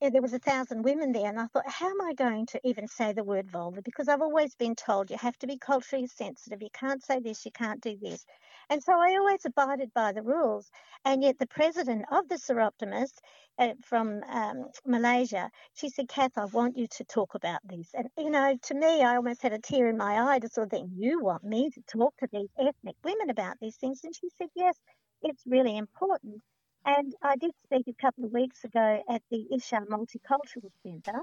yeah, 0.00 0.10
there 0.10 0.22
was 0.22 0.34
a 0.34 0.38
thousand 0.38 0.82
women 0.82 1.12
there, 1.12 1.28
and 1.28 1.40
I 1.40 1.46
thought, 1.46 1.68
how 1.68 1.88
am 1.88 2.02
I 2.02 2.12
going 2.12 2.46
to 2.46 2.60
even 2.64 2.86
say 2.86 3.14
the 3.14 3.24
word 3.24 3.50
vulva? 3.50 3.80
Because 3.82 4.08
I've 4.08 4.20
always 4.20 4.54
been 4.54 4.74
told 4.74 5.10
you 5.10 5.16
have 5.16 5.38
to 5.38 5.46
be 5.46 5.56
culturally 5.58 6.06
sensitive. 6.06 6.60
You 6.62 6.68
can't 6.74 7.02
say 7.02 7.20
this, 7.20 7.46
you 7.46 7.50
can't 7.52 7.80
do 7.80 7.96
this. 8.00 8.26
And 8.68 8.82
so 8.82 8.92
I 8.92 9.16
always 9.18 9.46
abided 9.46 9.94
by 9.94 10.12
the 10.12 10.22
rules. 10.22 10.70
And 11.06 11.22
yet 11.22 11.38
the 11.38 11.46
president 11.46 12.04
of 12.12 12.28
the 12.28 12.34
Soroptimist 12.34 13.14
uh, 13.58 13.72
from 13.84 14.22
um, 14.28 14.66
Malaysia, 14.84 15.50
she 15.74 15.88
said, 15.88 16.08
Kath, 16.08 16.36
I 16.36 16.44
want 16.44 16.76
you 16.76 16.88
to 16.88 17.04
talk 17.04 17.34
about 17.34 17.60
this. 17.64 17.88
And, 17.94 18.08
you 18.18 18.30
know, 18.30 18.54
to 18.64 18.74
me, 18.74 19.02
I 19.02 19.16
almost 19.16 19.42
had 19.42 19.54
a 19.54 19.58
tear 19.58 19.88
in 19.88 19.96
my 19.96 20.34
eye 20.34 20.40
to 20.40 20.48
sort 20.48 20.66
of 20.66 20.70
think, 20.72 20.90
you 20.94 21.22
want 21.22 21.42
me 21.42 21.70
to 21.70 21.80
talk 21.86 22.14
to 22.18 22.28
these 22.30 22.50
ethnic 22.58 22.96
women 23.02 23.30
about 23.30 23.56
these 23.62 23.76
things? 23.76 24.00
And 24.04 24.14
she 24.14 24.28
said, 24.36 24.48
yes, 24.54 24.76
it's 25.22 25.42
really 25.46 25.78
important. 25.78 26.42
And 26.86 27.14
I 27.22 27.36
did 27.36 27.52
speak 27.64 27.86
a 27.88 27.92
couple 27.94 28.24
of 28.24 28.32
weeks 28.32 28.64
ago 28.64 29.04
at 29.10 29.22
the 29.30 29.46
Ishar 29.52 29.86
Multicultural 29.88 30.70
Centre. 30.82 31.20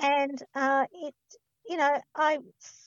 And 0.00 0.42
uh, 0.54 0.86
it 0.92 1.14
you 1.66 1.76
know, 1.78 2.00
I 2.14 2.40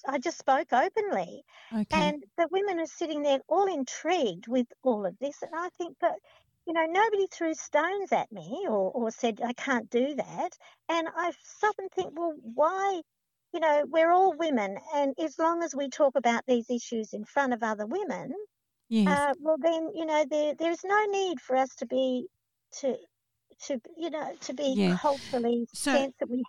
I 0.07 0.19
just 0.19 0.37
spoke 0.37 0.71
openly, 0.73 1.43
Okay. 1.71 2.13
and 2.13 2.23
the 2.37 2.47
women 2.51 2.79
are 2.79 2.85
sitting 2.85 3.23
there 3.23 3.39
all 3.47 3.67
intrigued 3.67 4.47
with 4.47 4.67
all 4.83 5.05
of 5.05 5.17
this, 5.19 5.41
and 5.41 5.51
I 5.55 5.69
think, 5.69 5.97
but 5.99 6.19
you 6.67 6.73
know, 6.73 6.85
nobody 6.85 7.27
threw 7.27 7.53
stones 7.55 8.11
at 8.11 8.31
me 8.31 8.65
or, 8.67 8.91
or 8.91 9.11
said 9.11 9.41
I 9.41 9.53
can't 9.53 9.89
do 9.89 10.15
that, 10.15 10.57
and 10.89 11.07
I 11.15 11.33
and 11.79 11.91
think, 11.91 12.17
well, 12.17 12.35
why? 12.41 13.01
You 13.53 13.59
know, 13.61 13.85
we're 13.87 14.11
all 14.11 14.35
women, 14.37 14.77
and 14.93 15.15
as 15.19 15.39
long 15.39 15.63
as 15.63 15.73
we 15.75 15.89
talk 15.89 16.15
about 16.15 16.45
these 16.45 16.69
issues 16.69 17.13
in 17.13 17.25
front 17.25 17.53
of 17.53 17.63
other 17.63 17.85
women, 17.87 18.33
yes. 18.89 19.07
uh, 19.07 19.33
well, 19.41 19.57
then 19.61 19.89
you 19.95 20.05
know, 20.05 20.25
there 20.29 20.53
there 20.55 20.71
is 20.71 20.83
no 20.83 21.05
need 21.05 21.39
for 21.41 21.55
us 21.55 21.69
to 21.75 21.85
be 21.85 22.27
to 22.79 22.95
to 23.67 23.79
you 23.97 24.09
know 24.09 24.33
to 24.41 24.53
be 24.53 24.73
Yeah. 24.75 24.97
culturally 24.97 25.67
So- 25.73 25.91
sense 25.93 26.13
that 26.19 26.29
we 26.29 26.43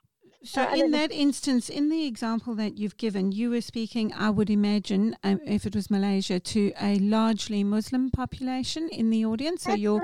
So, 0.46 0.62
Uh, 0.62 0.76
in 0.76 0.90
that 0.92 1.10
instance, 1.12 1.68
in 1.68 1.88
the 1.88 2.06
example 2.06 2.54
that 2.54 2.78
you've 2.78 2.96
given, 2.96 3.32
you 3.32 3.50
were 3.50 3.60
speaking, 3.60 4.12
I 4.14 4.30
would 4.30 4.48
imagine, 4.48 5.16
um, 5.24 5.40
if 5.44 5.66
it 5.66 5.74
was 5.74 5.90
Malaysia, 5.90 6.38
to 6.40 6.72
a 6.80 6.98
largely 7.00 7.64
Muslim 7.64 8.10
population 8.10 8.88
in 8.88 9.10
the 9.10 9.24
audience. 9.26 9.64
So, 9.64 9.74
you're 9.74 10.00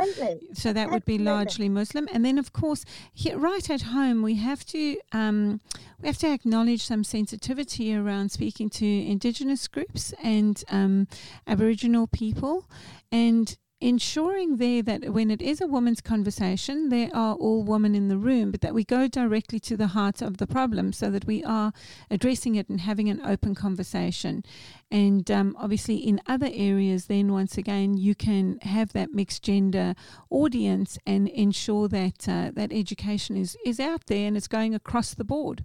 so 0.52 0.72
that 0.72 0.90
would 0.90 1.04
be 1.04 1.18
largely 1.18 1.68
Muslim, 1.68 2.08
and 2.12 2.24
then 2.24 2.38
of 2.38 2.52
course, 2.52 2.84
here, 3.14 3.38
right 3.38 3.70
at 3.70 3.82
home, 3.82 4.22
we 4.22 4.34
have 4.34 4.64
to 4.66 4.98
um, 5.12 5.60
we 6.00 6.08
have 6.08 6.18
to 6.18 6.32
acknowledge 6.32 6.82
some 6.84 7.04
sensitivity 7.04 7.94
around 7.94 8.30
speaking 8.32 8.68
to 8.70 8.86
Indigenous 8.86 9.68
groups 9.68 10.12
and 10.22 10.64
um, 10.68 11.06
Aboriginal 11.46 12.06
people, 12.08 12.68
and 13.12 13.56
ensuring 13.82 14.58
there 14.58 14.80
that 14.82 15.12
when 15.12 15.30
it 15.30 15.42
is 15.42 15.60
a 15.60 15.66
woman's 15.66 16.00
conversation, 16.00 16.88
there 16.88 17.10
are 17.12 17.34
all 17.34 17.64
women 17.64 17.94
in 17.94 18.08
the 18.08 18.16
room, 18.16 18.52
but 18.52 18.60
that 18.60 18.74
we 18.74 18.84
go 18.84 19.08
directly 19.08 19.58
to 19.60 19.76
the 19.76 19.88
heart 19.88 20.22
of 20.22 20.38
the 20.38 20.46
problem, 20.46 20.92
so 20.92 21.10
that 21.10 21.26
we 21.26 21.42
are 21.42 21.72
addressing 22.10 22.54
it 22.54 22.68
and 22.68 22.80
having 22.80 23.08
an 23.08 23.20
open 23.24 23.54
conversation. 23.54 24.44
And 24.90 25.30
um, 25.30 25.56
obviously, 25.58 25.96
in 25.96 26.20
other 26.26 26.48
areas, 26.52 27.06
then 27.06 27.32
once 27.32 27.58
again, 27.58 27.96
you 27.96 28.14
can 28.14 28.58
have 28.62 28.92
that 28.92 29.12
mixed 29.12 29.42
gender 29.42 29.94
audience 30.30 30.98
and 31.04 31.28
ensure 31.28 31.88
that 31.88 32.28
uh, 32.28 32.52
that 32.54 32.72
education 32.72 33.36
is, 33.36 33.56
is 33.66 33.80
out 33.80 34.06
there 34.06 34.26
and 34.26 34.36
it's 34.36 34.48
going 34.48 34.74
across 34.74 35.12
the 35.14 35.24
board. 35.24 35.64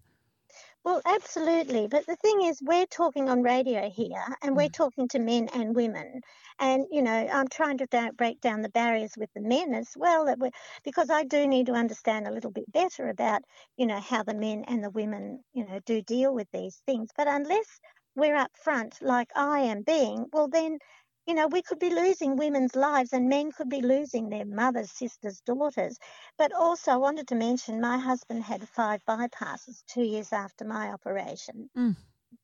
Well, 0.87 1.01
absolutely. 1.05 1.87
But 1.87 2.07
the 2.07 2.15
thing 2.15 2.43
is, 2.43 2.61
we're 2.63 2.85
talking 2.87 3.29
on 3.29 3.43
radio 3.43 3.89
here 3.91 4.25
and 4.41 4.55
we're 4.55 4.69
Mm. 4.69 4.73
talking 4.73 5.07
to 5.09 5.19
men 5.19 5.49
and 5.49 5.75
women. 5.75 6.21
And, 6.59 6.87
you 6.91 7.03
know, 7.03 7.11
I'm 7.27 7.49
trying 7.49 7.77
to 7.79 7.87
da- 7.87 8.11
break 8.13 8.41
down 8.41 8.63
the 8.63 8.69
barriers 8.69 9.17
with 9.17 9.31
the 9.35 9.41
men 9.41 9.75
as 9.75 9.97
well, 9.97 10.25
that 10.25 10.39
because 10.83 11.11
I 11.11 11.25
do 11.25 11.47
need 11.47 11.67
to 11.67 11.73
understand 11.73 12.27
a 12.27 12.31
little 12.31 12.51
bit 12.51 12.71
better 12.71 13.09
about, 13.09 13.43
you 13.75 13.85
know, 13.85 13.99
how 13.99 14.23
the 14.23 14.33
men 14.33 14.63
and 14.67 14.83
the 14.83 14.89
women, 14.89 15.43
you 15.53 15.65
know, 15.67 15.79
do 15.81 16.01
deal 16.01 16.33
with 16.33 16.49
these 16.51 16.77
things. 16.87 17.11
But 17.17 17.27
unless 17.27 17.81
we're 18.15 18.35
up 18.37 18.57
front, 18.57 19.01
like 19.01 19.29
I 19.35 19.59
am 19.59 19.83
being, 19.83 20.27
well, 20.33 20.47
then, 20.47 20.79
you 21.27 21.33
know, 21.35 21.47
we 21.47 21.61
could 21.61 21.79
be 21.79 21.89
losing 21.91 22.37
women's 22.37 22.75
lives 22.75 23.13
and 23.13 23.29
men 23.29 23.51
could 23.51 23.69
be 23.69 23.81
losing 23.81 24.29
their 24.29 24.45
mothers, 24.45 24.91
sisters, 24.91 25.41
daughters. 25.41 25.99
But 26.37 26.53
also, 26.53 26.91
I 26.91 26.97
wanted 26.97 27.27
to 27.29 27.35
mention 27.35 27.81
my 27.81 27.97
husband 27.99 28.43
had 28.43 28.67
five 28.69 29.03
bypasses 29.05 29.83
two 29.85 30.03
years 30.03 30.33
after 30.33 30.65
my 30.65 30.89
operation 30.89 31.69
Mm. 31.75 31.95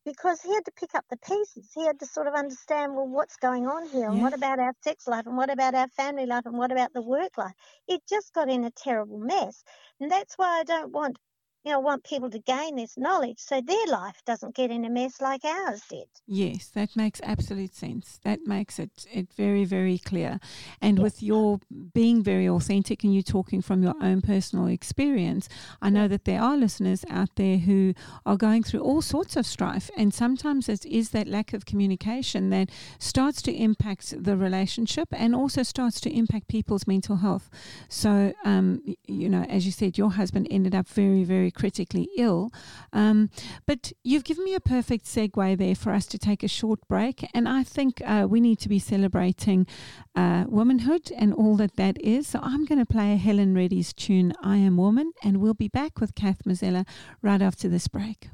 because 0.05 0.41
he 0.41 0.53
had 0.53 0.65
to 0.65 0.71
pick 0.71 0.95
up 0.95 1.05
the 1.09 1.17
pieces. 1.17 1.71
He 1.73 1.85
had 1.85 1.99
to 1.99 2.05
sort 2.05 2.27
of 2.27 2.33
understand, 2.35 2.95
well, 2.95 3.07
what's 3.07 3.37
going 3.37 3.67
on 3.67 3.87
here, 3.89 4.09
and 4.09 4.19
Yeah. 4.19 4.21
what 4.21 4.33
about 4.33 4.59
our 4.59 4.73
sex 4.83 5.07
life, 5.07 5.25
and 5.25 5.37
what 5.37 5.49
about 5.51 5.75
our 5.75 5.89
family 5.89 6.25
life, 6.25 6.45
and 6.45 6.57
what 6.57 6.71
about 6.71 6.93
the 6.93 7.01
work 7.01 7.37
life. 7.37 7.53
It 7.87 8.01
just 8.07 8.33
got 8.33 8.49
in 8.49 8.63
a 8.65 8.71
terrible 8.71 9.19
mess. 9.19 9.63
And 9.99 10.09
that's 10.11 10.35
why 10.37 10.59
I 10.59 10.63
don't 10.63 10.91
want, 10.93 11.17
you 11.63 11.72
know, 11.72 11.79
want 11.79 12.03
people 12.03 12.29
to 12.29 12.39
gain 12.39 12.75
this 12.75 12.98
knowledge 12.98 13.39
so 13.39 13.62
their 13.62 13.86
life 13.88 14.22
doesn't 14.25 14.55
get 14.55 14.70
in 14.70 14.84
a 14.84 14.89
mess 14.89 15.22
like 15.22 15.46
ours 15.46 15.82
did. 15.89 16.05
Yes, 16.27 16.67
that 16.67 16.96
makes 16.96 17.22
absolute 17.24 17.74
sense. 17.74 18.20
That 18.24 18.46
makes 18.46 18.79
it, 18.79 19.05
it 19.12 19.32
very, 19.34 19.63
very 19.63 19.98
clear. 19.98 20.39
And 20.82 21.00
with 21.00 21.24
your 21.24 21.60
being 21.93 22.22
very 22.22 22.50
authentic 22.50 23.03
and 23.03 23.15
you 23.15 23.22
talking 23.22 23.62
from 23.62 23.82
your 23.82 23.96
own 24.01 24.22
personal 24.22 24.67
experience, 24.67 25.48
I 25.82 25.89
know 25.89 26.08
that 26.10 26.25
there 26.25 26.41
are 26.41 26.58
listeners 26.58 27.05
out 27.10 27.36
there 27.36 27.58
who 27.58 27.93
are 28.25 28.36
going 28.38 28.63
through 28.63 28.82
all 28.82 29.01
sorts 29.01 29.38
of 29.38 29.46
strife. 29.46 29.89
And 29.96 30.13
sometimes 30.13 30.67
it 30.67 30.86
is 30.86 31.12
that 31.12 31.27
lack 31.27 31.53
of 31.53 31.65
communication 31.65 32.50
that 32.50 32.70
starts 33.00 33.41
to 33.43 33.53
impact 33.53 34.22
the 34.22 34.36
relationship 34.36 35.08
and 35.12 35.34
also 35.34 35.63
starts 35.63 36.01
to 36.01 36.13
impact 36.13 36.50
people's 36.50 36.88
mental 36.88 37.17
health. 37.17 37.50
So, 37.88 38.34
um, 38.43 38.82
you 39.08 39.29
know, 39.29 39.43
as 39.43 39.65
you 39.65 39.72
said, 39.72 39.98
your 39.98 40.12
husband 40.12 40.48
ended 40.51 40.75
up 40.75 40.88
very, 40.88 41.24
very 41.24 41.52
critically 41.53 42.10
ill. 42.17 42.51
Um, 42.91 43.29
but 43.65 43.91
you've 44.03 44.24
given 44.24 44.43
me 44.43 44.55
a 44.55 44.60
perfect 44.60 45.05
segue 45.05 45.57
there 45.57 45.75
for 45.75 45.91
us 45.91 46.05
to 46.07 46.17
take 46.17 46.43
a 46.43 46.48
short 46.48 46.79
break. 46.88 47.27
And 47.33 47.48
I 47.48 47.63
think 47.63 48.01
uh, 48.05 48.27
we 48.29 48.39
need 48.39 48.60
to 48.60 48.69
be 48.69 48.79
celebrating 48.79 49.67
uh, 50.15 50.45
womanhood 50.48 51.12
and 51.15 51.33
all 51.33 51.55
that 51.57 51.75
that 51.77 52.01
is. 52.01 52.27
So 52.27 52.39
I'm 52.41 52.65
going 52.65 52.79
to 52.79 52.86
play 52.86 53.15
Helen 53.17 53.53
Reddy's 53.55 53.93
tune, 53.93 54.33
I 54.41 54.57
Am 54.57 54.77
Woman, 54.77 55.12
and 55.24 55.38
we'll 55.38 55.53
be 55.53 55.67
back 55.67 56.00
with 56.00 56.15
Kath 56.15 56.43
Mazzella 56.45 56.86
right 57.22 57.41
after 57.41 57.67
this 57.67 57.88
break. 57.88 58.29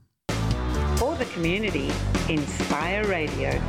For 0.97 1.15
the 1.15 1.25
community, 1.33 1.91
Inspire 2.27 3.05
Radio. 3.05 3.61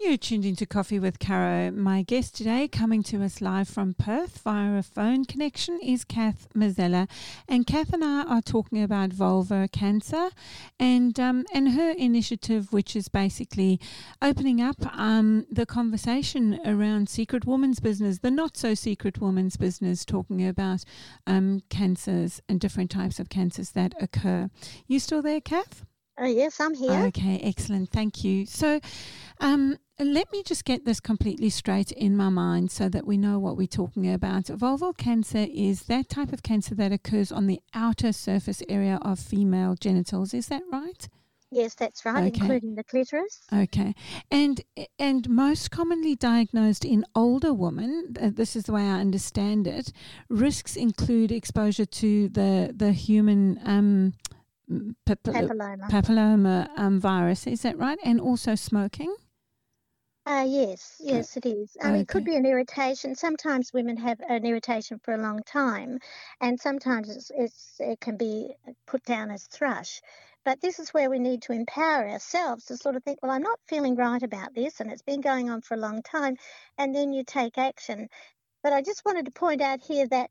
You're 0.00 0.16
tuned 0.16 0.44
into 0.44 0.64
Coffee 0.64 1.00
with 1.00 1.18
Caro. 1.18 1.72
My 1.72 2.02
guest 2.02 2.36
today, 2.36 2.68
coming 2.68 3.02
to 3.02 3.20
us 3.24 3.40
live 3.40 3.68
from 3.68 3.94
Perth 3.94 4.38
via 4.42 4.78
a 4.78 4.82
phone 4.84 5.24
connection, 5.24 5.80
is 5.82 6.04
Kath 6.04 6.46
Mazzella. 6.54 7.08
And 7.48 7.66
Kath 7.66 7.92
and 7.92 8.04
I 8.04 8.22
are 8.22 8.40
talking 8.40 8.80
about 8.80 9.10
vulvar 9.10 9.70
cancer 9.72 10.30
and 10.78 11.18
um, 11.18 11.46
and 11.52 11.72
her 11.72 11.90
initiative, 11.90 12.72
which 12.72 12.94
is 12.94 13.08
basically 13.08 13.80
opening 14.22 14.60
up 14.62 14.76
um, 14.96 15.46
the 15.50 15.66
conversation 15.66 16.60
around 16.64 17.08
secret 17.08 17.44
woman's 17.44 17.80
business, 17.80 18.20
the 18.20 18.30
not 18.30 18.56
so 18.56 18.74
secret 18.74 19.20
woman's 19.20 19.56
business, 19.56 20.04
talking 20.04 20.46
about 20.46 20.84
um, 21.26 21.60
cancers 21.70 22.40
and 22.48 22.60
different 22.60 22.92
types 22.92 23.18
of 23.18 23.30
cancers 23.30 23.72
that 23.72 23.94
occur. 24.00 24.48
You 24.86 25.00
still 25.00 25.22
there, 25.22 25.40
Kath? 25.40 25.84
Oh, 26.20 26.26
yes, 26.26 26.60
I'm 26.60 26.74
here. 26.74 27.06
Okay, 27.06 27.40
excellent. 27.42 27.90
Thank 27.90 28.24
you. 28.24 28.44
So, 28.46 28.80
um, 29.40 29.78
let 30.00 30.30
me 30.32 30.42
just 30.42 30.64
get 30.64 30.84
this 30.84 31.00
completely 31.00 31.50
straight 31.50 31.92
in 31.92 32.16
my 32.16 32.28
mind 32.28 32.70
so 32.70 32.88
that 32.88 33.06
we 33.06 33.16
know 33.16 33.38
what 33.38 33.56
we're 33.56 33.66
talking 33.66 34.12
about. 34.12 34.44
Vulval 34.44 34.96
cancer 34.96 35.46
is 35.52 35.82
that 35.84 36.08
type 36.08 36.32
of 36.32 36.42
cancer 36.42 36.74
that 36.76 36.92
occurs 36.92 37.32
on 37.32 37.46
the 37.46 37.60
outer 37.74 38.12
surface 38.12 38.62
area 38.68 38.98
of 39.02 39.18
female 39.18 39.74
genitals. 39.74 40.32
Is 40.34 40.48
that 40.48 40.62
right? 40.72 41.08
Yes, 41.50 41.74
that's 41.74 42.04
right, 42.04 42.26
Okay. 42.28 42.40
including 42.42 42.74
the 42.74 42.84
clitoris. 42.84 43.40
Okay, 43.50 43.94
and 44.30 44.60
and 44.98 45.28
most 45.30 45.70
commonly 45.70 46.14
diagnosed 46.14 46.84
in 46.84 47.06
older 47.14 47.54
women. 47.54 48.14
uh, 48.20 48.28
This 48.30 48.54
is 48.54 48.64
the 48.64 48.72
way 48.72 48.82
I 48.82 49.00
understand 49.00 49.66
it. 49.66 49.90
Risks 50.28 50.76
include 50.76 51.32
exposure 51.32 51.86
to 51.86 52.28
the 52.28 52.74
the 52.76 52.92
human 52.92 53.58
um, 53.64 54.12
papil- 55.06 55.32
Papilloma. 55.32 55.88
papilloma 55.90 56.68
um, 56.76 57.00
virus. 57.00 57.46
Is 57.46 57.62
that 57.62 57.78
right? 57.78 57.98
And 58.04 58.20
also 58.20 58.54
smoking. 58.54 59.14
Uh, 60.28 60.46
yes, 60.48 61.00
yes, 61.04 61.38
it 61.38 61.46
is. 61.46 61.76
Um, 61.82 61.96
It 61.96 62.08
could 62.08 62.24
be 62.24 62.36
an 62.36 62.46
irritation. 62.46 63.16
Sometimes 63.16 63.74
women 63.74 63.98
have 63.98 64.20
an 64.20 64.46
irritation 64.46 65.00
for 65.04 65.14
a 65.14 65.18
long 65.18 65.42
time, 65.44 66.00
and 66.40 66.60
sometimes 66.60 67.10
it's, 67.10 67.32
it's, 67.36 67.76
it 67.80 68.00
can 68.00 68.18
be 68.18 68.54
put 68.86 69.04
down 69.04 69.32
as 69.32 69.48
thrush. 69.48 70.02
But 70.46 70.62
this 70.62 70.80
is 70.80 70.90
where 70.94 71.10
we 71.10 71.20
need 71.20 71.42
to 71.44 71.54
empower 71.54 72.08
ourselves 72.08 72.66
to 72.66 72.78
sort 72.78 72.96
of 72.96 73.04
think, 73.04 73.20
well, 73.22 73.32
I'm 73.32 73.42
not 73.42 73.60
feeling 73.68 73.96
right 73.96 74.22
about 74.22 74.54
this, 74.54 74.80
and 74.80 74.92
it's 74.92 75.02
been 75.02 75.22
going 75.22 75.50
on 75.50 75.62
for 75.62 75.74
a 75.74 75.78
long 75.78 76.04
time, 76.04 76.36
and 76.78 76.94
then 76.94 77.12
you 77.14 77.24
take 77.24 77.58
action. 77.58 78.08
But 78.64 78.74
I 78.74 78.82
just 78.82 79.04
wanted 79.06 79.26
to 79.26 79.32
point 79.32 79.62
out 79.62 79.82
here 79.82 80.08
that 80.08 80.30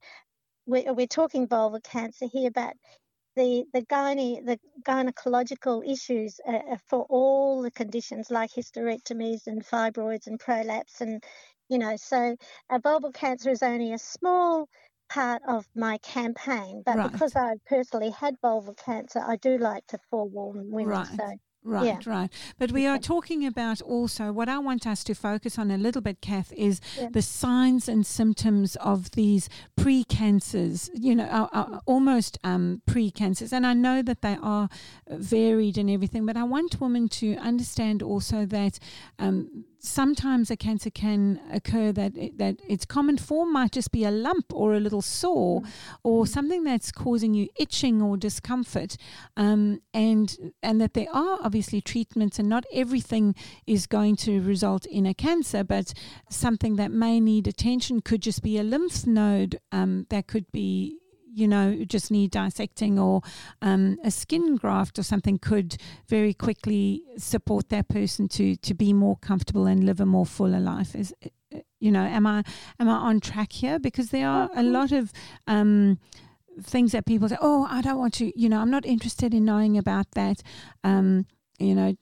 we're, 0.68 0.94
we're 0.94 1.08
talking 1.08 1.48
vulvar 1.48 1.84
cancer 1.84 2.28
here, 2.34 2.52
but 2.52 2.76
the 3.38 3.66
the, 3.74 3.84
gyne, 3.84 4.46
the 4.46 4.60
gynecological 4.84 5.90
issues 5.90 6.42
uh, 6.48 6.54
uh, 6.74 6.78
for 6.88 7.06
all 7.10 7.64
the 7.64 7.72
conditions 7.72 8.32
like 8.32 8.52
hysterectomies 8.52 9.48
and 9.48 9.66
fibroids 9.66 10.28
and 10.28 10.40
prolapse 10.42 11.02
and 11.02 11.24
you 11.70 11.80
know 11.80 11.98
so 11.98 12.38
uh, 12.72 12.80
vulval 12.80 13.14
cancer 13.14 13.52
is 13.52 13.64
only 13.64 13.94
a 13.94 14.00
small 14.00 14.70
part 15.10 15.44
of 15.48 15.68
my 15.76 16.00
campaign 16.00 16.84
but 16.86 17.02
Right. 17.02 17.04
because 17.04 17.36
I 17.38 17.56
personally 17.68 18.12
had 18.12 18.36
vulval 18.44 18.78
cancer 18.78 19.22
I 19.26 19.38
do 19.38 19.60
like 19.60 19.88
to 19.90 20.00
forewarn 20.12 20.72
women 20.72 21.06
Right. 21.06 21.08
so 21.08 21.24
Right, 21.68 21.86
Yeah. 21.86 22.00
right. 22.06 22.30
But 22.58 22.72
we 22.72 22.86
are 22.88 22.98
talking 22.98 23.46
about 23.46 23.82
also 23.82 24.32
what 24.32 24.48
I 24.48 24.58
want 24.58 24.88
us 24.88 25.04
to 25.04 25.14
focus 25.14 25.60
on 25.60 25.70
a 25.70 25.78
little 25.78 26.02
bit, 26.02 26.22
Kath, 26.22 26.54
is 26.54 26.80
Yeah. 26.98 27.10
the 27.12 27.22
signs 27.22 27.90
and 27.90 28.06
symptoms 28.06 28.78
of 28.78 29.12
these 29.12 29.50
pre-cancers. 29.76 30.90
You 30.94 31.16
know, 31.16 31.26
uh, 31.26 31.48
uh, 31.52 31.80
almost 31.86 32.38
um, 32.44 32.82
pre-cancers, 32.86 33.52
and 33.52 33.66
I 33.66 33.74
know 33.74 34.02
that 34.02 34.22
they 34.22 34.38
are 34.42 34.70
varied 35.10 35.78
and 35.78 35.90
everything. 35.90 36.26
But 36.26 36.38
I 36.38 36.44
want 36.44 36.80
women 36.80 37.10
to 37.10 37.36
understand 37.36 38.02
also 38.02 38.46
that 38.46 38.80
um, 39.20 39.66
sometimes 39.80 40.50
a 40.52 40.58
cancer 40.58 40.90
can 40.90 41.40
occur 41.52 41.92
that 41.92 42.18
it, 42.18 42.38
that 42.38 42.56
its 42.68 42.86
common 42.86 43.18
form 43.18 43.54
might 43.54 43.72
just 43.72 43.92
be 43.92 44.04
a 44.04 44.12
lump 44.12 44.46
or 44.54 44.74
a 44.74 44.80
little 44.80 45.02
sore 45.02 45.62
Mm. 45.62 45.68
or 46.04 46.28
something 46.28 46.64
that's 46.64 46.92
causing 46.92 47.34
you 47.34 47.48
itching 47.58 48.02
or 48.02 48.18
discomfort 48.18 48.98
um, 49.36 49.82
and 49.94 50.38
and 50.62 50.82
that 50.82 50.94
there 50.94 51.08
are 51.14 51.40
obviously 51.42 51.82
treatments 51.82 52.40
and 52.40 52.50
not 52.50 52.66
everything 52.74 53.36
is 53.66 53.88
going 53.88 54.16
to 54.16 54.42
result 54.42 54.86
in 54.86 55.06
a 55.06 55.14
cancer 55.14 55.64
but 55.64 55.94
something 56.30 56.76
that 56.76 56.92
may 56.92 57.20
need 57.20 57.48
attention 57.48 58.02
could 58.02 58.22
just 58.22 58.42
be 58.44 58.58
a 58.58 58.64
lymph 58.64 59.06
node 59.08 59.60
um, 59.72 60.06
that 60.10 60.28
could 60.28 60.52
be 60.52 61.00
you 61.34 61.48
know, 61.48 61.84
just 61.86 62.12
need 62.12 62.32
dissecting 62.32 62.98
or 63.00 63.22
um, 63.62 63.98
a 64.04 64.12
skin 64.12 64.56
graft 64.56 64.98
or 64.98 65.04
something 65.04 65.38
could 65.38 65.78
very 66.08 66.34
quickly 66.34 67.04
support 67.18 67.70
that 67.70 67.88
person 67.90 68.28
to 68.30 68.56
to 68.56 68.74
be 68.74 68.94
more 68.94 69.18
comfortable 69.18 69.66
and 69.68 69.84
live 69.84 70.00
a 70.00 70.06
more 70.06 70.26
fuller 70.26 70.60
life. 70.60 70.96
Is 70.96 71.14
you 71.80 71.92
know, 71.92 72.02
am 72.04 72.26
I 72.26 72.44
am 72.80 72.90
I 72.90 72.94
on 72.94 73.20
track 73.20 73.52
here? 73.54 73.80
Because 73.80 74.10
there 74.10 74.28
are 74.28 74.50
a 74.56 74.64
lot 74.64 74.92
of 74.92 75.12
um, 75.48 76.00
things 76.62 76.92
that 76.92 77.06
people 77.06 77.30
say. 77.30 77.38
Oh, 77.42 77.68
I 77.70 77.82
don't 77.82 77.98
want 78.00 78.16
to. 78.16 78.40
You 78.40 78.50
know, 78.50 78.60
I'm 78.60 78.72
not 78.72 78.86
interested 78.86 79.34
in 79.34 79.46
knowing 79.46 79.78
about 79.78 80.12
that. 80.12 80.42
Um, 80.84 81.26
you 81.60 81.76
know. 81.76 81.96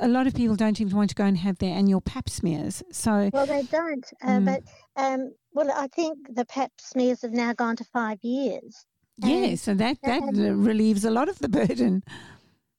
A 0.00 0.08
lot 0.08 0.26
of 0.26 0.34
people 0.34 0.54
don't 0.54 0.78
even 0.82 0.94
want 0.94 1.08
to 1.08 1.14
go 1.16 1.24
and 1.24 1.38
have 1.38 1.58
their 1.60 1.74
annual 1.74 2.02
pap 2.02 2.28
smears. 2.28 2.82
So, 2.92 3.30
Well, 3.32 3.46
they 3.46 3.62
don't. 3.62 4.04
Uh, 4.22 4.28
Mm. 4.28 4.44
But 4.44 4.62
um, 5.02 5.32
well, 5.58 5.72
I 5.74 5.88
think 5.88 6.34
the 6.36 6.44
Pap 6.44 6.70
smears 6.78 7.22
have 7.22 7.32
now 7.32 7.52
gone 7.52 7.74
to 7.76 7.84
five 7.84 8.18
years. 8.22 8.86
yeah, 9.18 9.46
And- 9.46 9.58
so 9.58 9.74
that 9.74 10.00
that 10.02 10.22
relieves 10.70 11.04
a 11.04 11.10
lot 11.10 11.28
of 11.28 11.38
the 11.40 11.48
burden. 11.48 12.02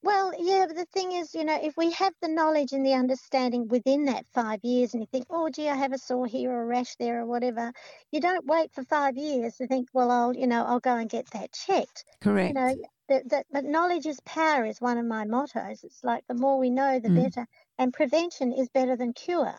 Well, 0.02 0.32
yeah, 0.40 0.64
but 0.66 0.78
the 0.78 0.86
thing 0.94 1.12
is, 1.12 1.36
you 1.36 1.44
know, 1.44 1.60
if 1.62 1.76
we 1.76 1.92
have 1.92 2.14
the 2.22 2.30
knowledge 2.30 2.72
and 2.72 2.86
the 2.86 2.94
understanding 2.94 3.68
within 3.68 4.06
that 4.06 4.26
five 4.34 4.62
years, 4.64 4.94
and 4.94 5.04
you 5.04 5.08
think, 5.12 5.26
oh, 5.30 5.50
gee, 5.50 5.68
I 5.68 5.76
have 5.76 5.92
a 5.92 5.98
sore 5.98 6.26
here 6.26 6.52
or 6.54 6.62
a 6.62 6.66
rash 6.66 6.96
there 6.96 7.20
or 7.20 7.26
whatever, 7.26 7.74
you 8.14 8.22
don't 8.22 8.46
wait 8.46 8.72
for 8.72 8.84
five 8.86 9.18
years 9.18 9.58
to 9.58 9.68
think, 9.68 9.90
well, 9.94 10.10
I'll, 10.10 10.34
you 10.34 10.48
know, 10.48 10.64
I'll 10.64 10.80
go 10.80 10.96
and 10.96 11.10
get 11.10 11.30
that 11.32 11.52
checked. 11.52 12.06
Correct. 12.22 12.48
You 12.56 12.62
know, 12.62 12.76
that, 13.10 13.28
that, 13.30 13.46
but 13.52 13.66
knowledge 13.66 14.06
is 14.06 14.22
power 14.22 14.64
is 14.66 14.80
one 14.80 14.98
of 14.98 15.06
my 15.06 15.26
mottos. 15.26 15.84
It's 15.84 16.02
like 16.02 16.24
the 16.30 16.34
more 16.46 16.58
we 16.58 16.70
know, 16.70 17.02
the 17.02 17.10
Mm. 17.10 17.24
better, 17.24 17.46
and 17.78 17.92
prevention 17.94 18.54
is 18.54 18.70
better 18.70 18.96
than 18.96 19.12
cure. 19.12 19.56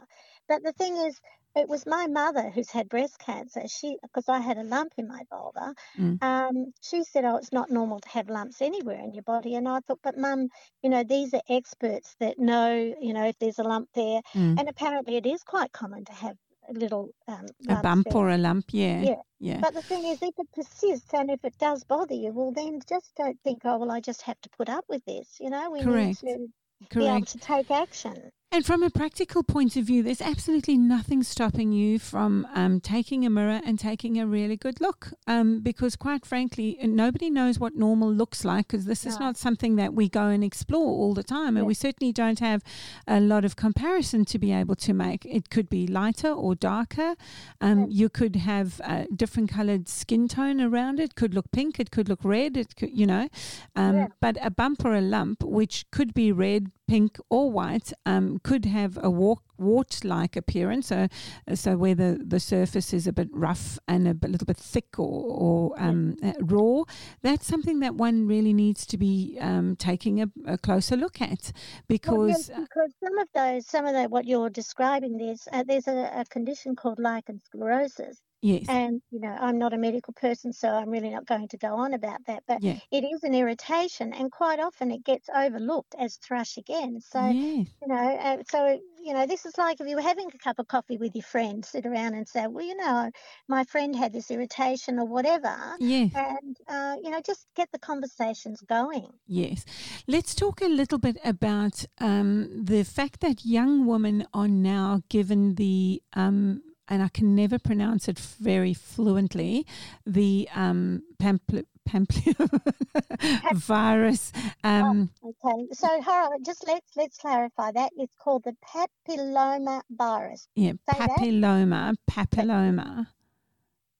But 0.49 0.63
the 0.63 0.73
thing 0.73 0.97
is, 0.97 1.21
it 1.57 1.69
was 1.69 1.87
my 1.87 2.07
mother 2.07 2.51
who's 2.51 2.71
had 2.71 2.89
breast 2.89 3.19
cancer. 3.19 3.63
She, 3.69 3.97
because 4.03 4.29
I 4.29 4.39
had 4.41 4.59
a 4.59 4.63
lump 4.65 4.93
in 4.99 5.09
my 5.09 5.23
vulva, 5.31 5.75
Mm. 5.99 6.19
um, 6.23 6.73
she 6.81 7.03
said, 7.05 7.25
"Oh, 7.25 7.37
it's 7.37 7.53
not 7.53 7.71
normal 7.71 8.01
to 8.01 8.09
have 8.11 8.29
lumps 8.29 8.63
anywhere 8.63 9.01
in 9.01 9.13
your 9.15 9.23
body." 9.25 9.55
And 9.57 9.69
I 9.69 9.81
thought, 9.81 10.01
"But 10.03 10.17
mum, 10.19 10.49
you 10.83 10.91
know, 10.91 11.03
these 11.05 11.35
are 11.35 11.43
experts 11.49 12.15
that 12.21 12.39
know, 12.39 12.73
you 13.01 13.13
know, 13.13 13.27
if 13.27 13.39
there's 13.39 13.59
a 13.59 13.65
lump 13.65 13.89
there, 13.95 14.21
Mm. 14.35 14.59
and 14.59 14.69
apparently 14.69 15.17
it 15.17 15.27
is 15.27 15.43
quite 15.43 15.73
common 15.73 16.05
to 16.07 16.13
have 16.13 16.37
a 16.69 16.73
little 16.73 17.11
um, 17.29 17.47
a 17.69 17.77
bump 17.77 18.05
there. 18.05 18.15
or 18.15 18.29
a 18.31 18.39
lump, 18.39 18.73
yeah. 18.73 19.03
Yeah. 19.03 19.23
Yeah. 19.39 19.61
But 19.63 19.75
the 19.75 19.83
thing 19.83 20.05
is, 20.07 20.19
if 20.23 20.35
it 20.39 20.53
persists 20.53 21.13
and 21.15 21.31
if 21.31 21.45
it 21.45 21.59
does 21.59 21.85
bother 21.85 22.15
you, 22.15 22.33
well, 22.33 22.53
then 22.53 22.81
just 22.89 23.15
don't 23.17 23.39
think, 23.43 23.63
oh, 23.65 23.79
well, 23.79 23.91
I 23.91 24.01
just 24.01 24.23
have 24.23 24.41
to 24.43 24.51
put 24.51 24.69
up 24.69 24.85
with 24.89 25.05
this. 25.05 25.39
You 25.41 25.51
know, 25.51 25.71
we 25.71 25.83
Correct. 25.85 26.23
need 26.23 26.31
to 26.31 26.49
be 26.97 27.07
able 27.09 27.27
to 27.27 27.39
take 27.39 27.71
action. 27.71 28.31
And 28.53 28.67
from 28.67 28.83
a 28.83 28.91
practical 28.91 29.45
point 29.45 29.77
of 29.77 29.85
view, 29.85 30.03
there's 30.03 30.21
absolutely 30.21 30.77
nothing 30.77 31.23
stopping 31.23 31.71
you 31.71 32.01
from 32.01 32.49
um, 32.53 32.81
taking 32.81 33.25
a 33.25 33.31
mirror 33.31 33.61
and 33.65 33.79
taking 33.79 34.19
a 34.19 34.27
really 34.27 34.57
good 34.57 34.81
look. 34.81 35.13
Um, 35.29 35.61
because, 35.61 35.95
quite 35.95 36.27
frankly, 36.27 36.77
nobody 36.83 37.31
knows 37.31 37.61
what 37.61 37.77
normal 37.77 38.13
looks 38.13 38.45
like 38.45 38.67
because 38.67 38.87
this 38.87 39.07
is 39.07 39.21
not 39.21 39.37
something 39.37 39.77
that 39.77 39.95
we 39.95 40.09
go 40.09 40.27
and 40.27 40.43
explore 40.43 40.89
all 40.89 41.15
the 41.15 41.23
time. 41.23 41.57
And 41.57 41.59
Yeah. 41.59 41.69
we 41.69 41.75
certainly 41.75 42.13
don't 42.13 42.41
have 42.41 42.65
a 43.07 43.21
lot 43.21 43.45
of 43.45 43.55
comparison 43.55 44.25
to 44.25 44.37
be 44.37 44.51
able 44.51 44.75
to 44.77 44.93
make. 44.93 45.25
It 45.27 45.49
could 45.49 45.71
be 45.71 45.87
lighter 45.87 46.33
or 46.33 46.57
darker. 46.57 47.15
Um, 47.61 47.87
You 47.89 48.09
could 48.09 48.35
have 48.35 48.81
a 48.83 49.07
different 49.15 49.49
colored 49.51 49.89
skin 49.89 50.27
tone 50.27 50.61
around 50.61 50.99
it. 50.99 51.15
Could 51.15 51.35
look 51.35 51.53
pink. 51.53 51.79
It 51.79 51.93
could 51.93 52.09
look 52.09 52.25
red. 52.25 52.57
It 52.57 52.75
could, 52.75 52.91
you 52.91 53.07
know. 53.07 53.29
Um, 53.77 53.95
Yeah. 53.95 54.07
But 54.21 54.39
a 54.41 54.51
bump 54.51 54.85
or 54.85 54.97
a 54.97 55.01
lump, 55.01 55.45
which 55.45 55.89
could 55.93 56.13
be 56.15 56.33
red, 56.33 56.73
pink, 56.91 57.19
or 57.29 57.45
white, 57.53 57.93
um, 58.05 58.41
could 58.43 58.65
have 58.65 58.99
a 59.01 59.11
wart-like 59.11 60.35
appearance. 60.37 60.89
So, 60.89 61.07
so 61.55 61.77
where 61.77 61.95
the, 61.95 62.11
the 62.27 62.41
surface 62.41 62.93
is 62.93 63.07
a 63.07 63.13
bit 63.13 63.29
rough 63.33 63.79
and 63.87 64.09
a 64.09 64.15
bit- 64.15 64.31
little 64.31 64.47
bit 64.47 64.57
thick 64.57 64.99
or, 64.99 65.23
or 65.47 65.81
um, 65.87 66.17
uh, 66.23 66.33
raw, 66.41 66.83
that's 67.23 67.47
something 67.47 67.79
that 67.81 67.95
one 67.95 68.27
really 68.27 68.53
needs 68.53 68.87
to 68.87 68.97
be 68.99 69.39
um, 69.41 69.77
taking 69.77 70.21
a, 70.21 70.27
a 70.47 70.59
closer 70.59 70.97
look 70.97 71.21
at 71.21 71.53
because. 71.87 72.51
uh, 72.51 72.61
because 72.61 72.93
some 73.05 73.19
of 73.19 73.29
those, 73.35 73.67
some 73.67 73.87
of 73.87 73.95
the, 73.95 74.05
what 74.09 74.25
you're 74.27 74.51
describing, 74.51 75.17
there's 75.17 75.47
uh, 75.53 75.63
there's 75.67 75.87
a, 75.87 76.11
a 76.21 76.25
condition 76.25 76.75
called 76.75 76.99
lichen 76.99 77.39
sclerosis, 77.47 78.17
Yes. 78.43 78.67
and 78.69 79.03
you 79.11 79.21
know, 79.21 79.37
I'm 79.39 79.59
not 79.59 79.75
a 79.75 79.79
medical 79.79 80.15
person, 80.15 80.53
so 80.53 80.69
I'm 80.69 80.89
really 80.91 81.11
not 81.11 81.27
going 81.27 81.49
to 81.49 81.59
go 81.59 81.75
on 81.75 81.93
about 81.95 82.21
that. 82.27 82.43
But 82.47 82.63
Yeah. 82.63 82.79
it 82.91 83.05
is 83.05 83.23
an 83.23 83.35
irritation, 83.35 84.13
and 84.13 84.31
quite 84.33 84.61
often 84.61 84.91
it 84.91 85.05
gets 85.05 85.29
overlooked 85.35 85.95
as 85.99 86.17
thrush 86.17 86.57
again. 86.57 87.01
So 87.01 87.21
yes. 87.21 87.69
you 87.83 87.89
know, 87.89 87.95
uh, 87.97 88.39
so 88.51 88.81
you 89.05 89.15
know, 89.15 89.27
this 89.27 89.45
is 89.47 89.57
like 89.59 89.81
if 89.81 89.87
you 89.89 89.97
were 89.97 90.03
having 90.03 90.29
a 90.35 90.39
cup 90.39 90.59
of 90.59 90.69
coffee 90.69 90.97
with 90.97 91.15
your 91.15 91.23
friend, 91.25 91.65
sit 91.65 91.87
around 91.87 92.15
and 92.15 92.29
say, 92.29 92.47
well, 92.47 92.65
you 92.65 92.77
know, 92.77 93.11
my 93.49 93.65
friend 93.65 93.95
had 93.97 94.13
this 94.13 94.31
irritation 94.31 94.99
or 94.99 95.07
whatever, 95.07 95.55
Yes. 95.79 96.13
and 96.15 96.57
uh, 96.69 96.97
you 97.03 97.11
know, 97.11 97.21
just 97.25 97.47
get 97.57 97.69
the 97.73 97.79
conversations 97.79 98.61
going. 98.69 99.09
Yes. 99.27 99.65
Let's 100.07 100.35
talk 100.35 100.61
a 100.63 100.69
little 100.69 100.99
bit 100.99 101.17
about 101.25 101.85
um, 102.01 102.65
the 102.65 102.85
fact 102.85 103.21
that 103.21 103.45
young 103.45 103.87
women 103.87 104.27
are 104.35 104.49
now 104.49 105.03
given 105.09 105.55
the, 105.57 106.03
um, 106.15 106.63
and 106.91 107.03
I 107.03 107.09
can 107.09 107.35
never 107.35 107.59
pronounce 107.59 108.09
it 108.09 108.19
very 108.19 108.75
fluently, 108.75 109.65
the 110.05 110.49
um, 110.55 111.03
pampl- 111.23 111.65
virus. 113.55 114.33
Um, 114.63 115.11
Okay, 115.25 115.67
so 115.73 116.01
Harold, 116.03 116.45
just 116.45 116.65
let's 116.67 116.91
let's 116.97 117.17
clarify 117.19 117.73
that 117.73 117.91
it's 117.97 118.13
called 118.23 118.45
the 118.45 118.55
papilloma 118.65 119.83
virus. 119.91 120.47
yeah, 120.55 120.73
that. 120.87 121.11
papilloma, 121.11 121.95
papilloma. 122.11 123.07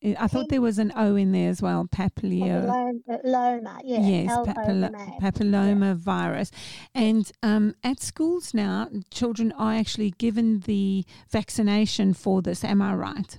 I 0.03 0.29
thought 0.29 0.49
there 0.49 0.63
was 0.63 0.79
an 0.79 0.93
O 0.97 1.15
in 1.15 1.33
there 1.33 1.51
as 1.51 1.61
well, 1.61 1.87
papilloma. 1.87 3.03
Papilloma, 3.07 3.81
yeah, 3.85 4.01
yes, 4.01 4.31
L 4.31 4.41
O 4.41 4.45
papillo- 4.47 4.85
M 4.87 4.95
A. 4.95 5.21
papilloma 5.21 5.95
virus. 5.95 6.51
And 6.95 7.31
um, 7.43 7.75
at 7.85 8.01
schools 8.01 8.55
now, 8.55 8.89
children 9.11 9.53
are 9.53 9.75
actually 9.75 10.13
given 10.13 10.61
the 10.61 11.05
vaccination 11.29 12.15
for 12.15 12.41
this. 12.41 12.65
Am 12.65 12.81
I 12.81 12.95
right? 12.95 13.39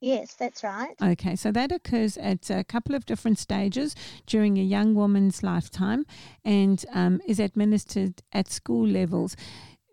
Yes, 0.00 0.34
that's 0.34 0.64
right. 0.64 0.94
Okay, 1.02 1.36
so 1.36 1.52
that 1.52 1.70
occurs 1.70 2.16
at 2.16 2.48
a 2.48 2.64
couple 2.64 2.94
of 2.94 3.04
different 3.04 3.38
stages 3.38 3.94
during 4.26 4.56
a 4.58 4.62
young 4.62 4.94
woman's 4.94 5.42
lifetime 5.42 6.06
and 6.42 6.84
um, 6.94 7.20
is 7.26 7.38
administered 7.38 8.22
at 8.32 8.50
school 8.50 8.86
levels. 8.88 9.36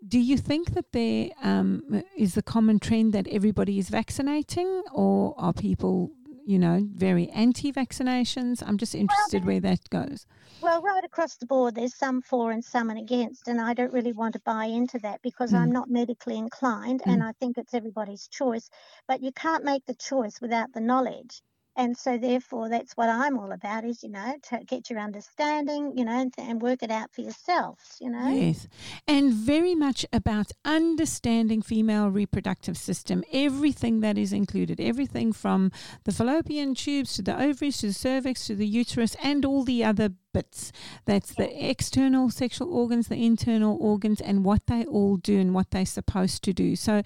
Do 0.05 0.19
you 0.19 0.37
think 0.37 0.71
that 0.73 0.91
there 0.91 1.29
um, 1.41 2.03
is 2.17 2.35
the 2.35 2.43
common 2.43 2.79
trend 2.79 3.13
that 3.13 3.27
everybody 3.27 3.79
is 3.79 3.89
vaccinating, 3.89 4.83
or 4.91 5.33
are 5.37 5.53
people, 5.53 6.11
you 6.45 6.59
know, 6.59 6.87
very 6.93 7.29
anti 7.29 7.71
vaccinations? 7.71 8.63
I'm 8.65 8.77
just 8.77 8.93
interested 8.93 9.45
where 9.45 9.59
that 9.61 9.89
goes. 9.89 10.25
Well, 10.61 10.81
right 10.81 11.03
across 11.03 11.35
the 11.37 11.45
board, 11.45 11.75
there's 11.75 11.95
some 11.95 12.21
for 12.21 12.51
and 12.51 12.63
some 12.63 12.89
and 12.89 12.99
against, 12.99 13.47
and 13.47 13.59
I 13.59 13.73
don't 13.73 13.93
really 13.93 14.13
want 14.13 14.33
to 14.33 14.39
buy 14.41 14.65
into 14.65 14.99
that 14.99 15.21
because 15.21 15.51
Mm. 15.51 15.59
I'm 15.59 15.71
not 15.71 15.89
medically 15.89 16.37
inclined, 16.37 17.01
and 17.05 17.23
I 17.23 17.33
think 17.39 17.57
it's 17.57 17.73
everybody's 17.73 18.27
choice. 18.27 18.69
But 19.07 19.21
you 19.21 19.31
can't 19.31 19.63
make 19.63 19.85
the 19.85 19.95
choice 19.95 20.39
without 20.41 20.73
the 20.73 20.81
knowledge. 20.81 21.41
And 21.77 21.95
so, 21.95 22.17
therefore, 22.17 22.69
that's 22.69 22.93
what 22.93 23.07
I'm 23.07 23.37
all 23.37 23.51
about 23.51 23.85
is, 23.85 24.01
you 24.01 24.09
know, 24.09 24.33
to 24.49 24.63
get 24.65 24.89
your 24.89 24.99
understanding, 24.99 25.93
you 25.95 26.05
know, 26.05 26.19
and, 26.19 26.33
and 26.39 26.59
work 26.59 26.81
it 26.81 26.89
out 26.89 27.13
for 27.13 27.21
yourselves, 27.21 27.97
you 28.01 28.09
know. 28.09 28.29
Yes, 28.29 28.67
and 29.07 29.31
very 29.31 29.75
much 29.75 30.03
about 30.11 30.51
understanding 30.65 31.61
female 31.61 32.09
reproductive 32.09 32.77
system, 32.77 33.23
everything 33.31 33.99
that 33.99 34.17
is 34.17 34.33
included, 34.33 34.81
everything 34.81 35.31
from 35.31 35.71
the 36.03 36.11
fallopian 36.11 36.73
tubes 36.73 37.13
to 37.15 37.21
the 37.21 37.39
ovaries 37.39 37.77
to 37.77 37.87
the 37.87 37.93
cervix 37.93 38.47
to 38.47 38.55
the 38.55 38.67
uterus 38.67 39.15
and 39.21 39.45
all 39.45 39.63
the 39.63 39.83
other 39.83 40.09
bits. 40.33 40.71
That's 41.05 41.35
the 41.35 41.69
external 41.69 42.31
sexual 42.31 42.73
organs, 42.73 43.07
the 43.07 43.23
internal 43.23 43.77
organs, 43.79 44.19
and 44.19 44.43
what 44.43 44.65
they 44.65 44.83
all 44.85 45.17
do 45.17 45.39
and 45.39 45.53
what 45.53 45.69
they're 45.69 45.85
supposed 45.85 46.43
to 46.45 46.53
do. 46.53 46.75
So, 46.75 47.03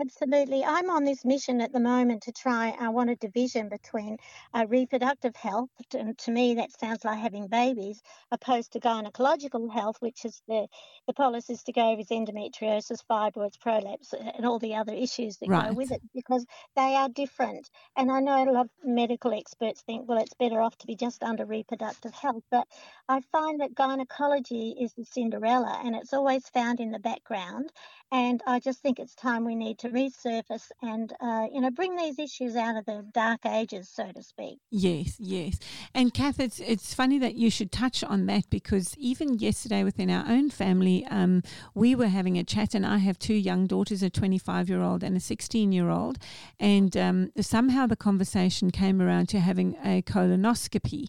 Absolutely. 0.00 0.64
I'm 0.64 0.90
on 0.90 1.04
this 1.04 1.24
mission 1.24 1.60
at 1.60 1.72
the 1.72 1.80
moment 1.80 2.22
to 2.24 2.32
try. 2.32 2.70
I 2.78 2.90
want 2.90 3.10
a 3.10 3.16
division 3.16 3.68
between 3.68 4.18
uh, 4.54 4.66
reproductive 4.68 5.34
health, 5.34 5.70
and 5.92 6.16
to 6.18 6.30
me 6.30 6.54
that 6.54 6.70
sounds 6.78 7.04
like 7.04 7.18
having 7.18 7.48
babies, 7.48 8.00
opposed 8.30 8.72
to 8.72 8.80
gynecological 8.80 9.72
health, 9.72 9.96
which 10.00 10.24
is 10.24 10.42
the 10.46 10.68
the 11.08 11.14
polycystic 11.14 11.78
ovaries, 11.78 12.08
endometriosis, 12.10 13.04
fibroids, 13.10 13.58
prolapse, 13.60 14.14
and 14.14 14.46
all 14.46 14.60
the 14.60 14.76
other 14.76 14.94
issues 14.94 15.38
that 15.38 15.52
Right. 15.52 15.66
go 15.66 15.74
with 15.74 15.90
it, 15.90 16.02
because 16.14 16.46
they 16.76 16.94
are 16.94 17.08
different. 17.08 17.68
And 17.96 18.10
I 18.12 18.20
know 18.20 18.44
a 18.44 18.52
lot 18.52 18.66
of 18.66 18.70
medical 18.84 19.34
experts 19.34 19.82
think, 19.82 20.08
well, 20.08 20.18
it's 20.18 20.34
better 20.34 20.60
off 20.60 20.76
to 20.78 20.86
be 20.86 20.96
just 20.96 21.24
under 21.24 21.44
reproductive 21.46 22.14
health, 22.14 22.44
but 22.52 22.68
I 23.08 23.20
find 23.32 23.60
that 23.60 23.74
gynecology 23.74 24.76
is 24.80 24.94
the 24.94 25.04
Cinderella, 25.04 25.80
and 25.84 25.96
it's 25.96 26.12
always 26.14 26.48
found 26.50 26.80
in 26.80 26.92
the 26.92 27.00
background. 27.00 27.72
And 28.12 28.42
I 28.46 28.60
just 28.60 28.80
think 28.80 28.98
it's 28.98 29.14
time 29.14 29.44
we 29.44 29.54
need 29.54 29.80
to 29.80 29.87
resurface 29.90 30.70
and, 30.82 31.12
uh, 31.20 31.46
you 31.52 31.60
know, 31.60 31.70
bring 31.70 31.96
these 31.96 32.18
issues 32.18 32.56
out 32.56 32.76
of 32.76 32.84
the 32.86 33.04
dark 33.12 33.40
ages, 33.46 33.88
so 33.88 34.10
to 34.12 34.22
speak. 34.22 34.58
Yes, 34.70 35.16
yes. 35.18 35.58
And 35.94 36.12
Kath, 36.12 36.40
it's, 36.40 36.60
it's 36.60 36.94
funny 36.94 37.18
that 37.18 37.34
you 37.34 37.50
should 37.50 37.72
touch 37.72 38.02
on 38.04 38.26
that 38.26 38.48
because 38.50 38.94
even 38.98 39.38
yesterday 39.38 39.84
within 39.84 40.10
our 40.10 40.24
own 40.28 40.50
family, 40.50 41.06
um, 41.10 41.42
we 41.74 41.94
were 41.94 42.08
having 42.08 42.38
a 42.38 42.44
chat, 42.44 42.74
and 42.74 42.86
I 42.86 42.98
have 42.98 43.18
two 43.18 43.34
young 43.34 43.66
daughters, 43.66 44.02
a 44.02 44.10
25 44.10 44.68
year 44.68 44.82
old 44.82 45.02
and 45.02 45.16
a 45.16 45.20
16 45.20 45.72
year 45.72 45.90
old. 45.90 46.18
And 46.58 46.96
um, 46.96 47.32
somehow 47.40 47.86
the 47.86 47.96
conversation 47.96 48.70
came 48.70 49.00
around 49.00 49.28
to 49.30 49.40
having 49.40 49.76
a 49.84 50.02
colonoscopy. 50.02 51.06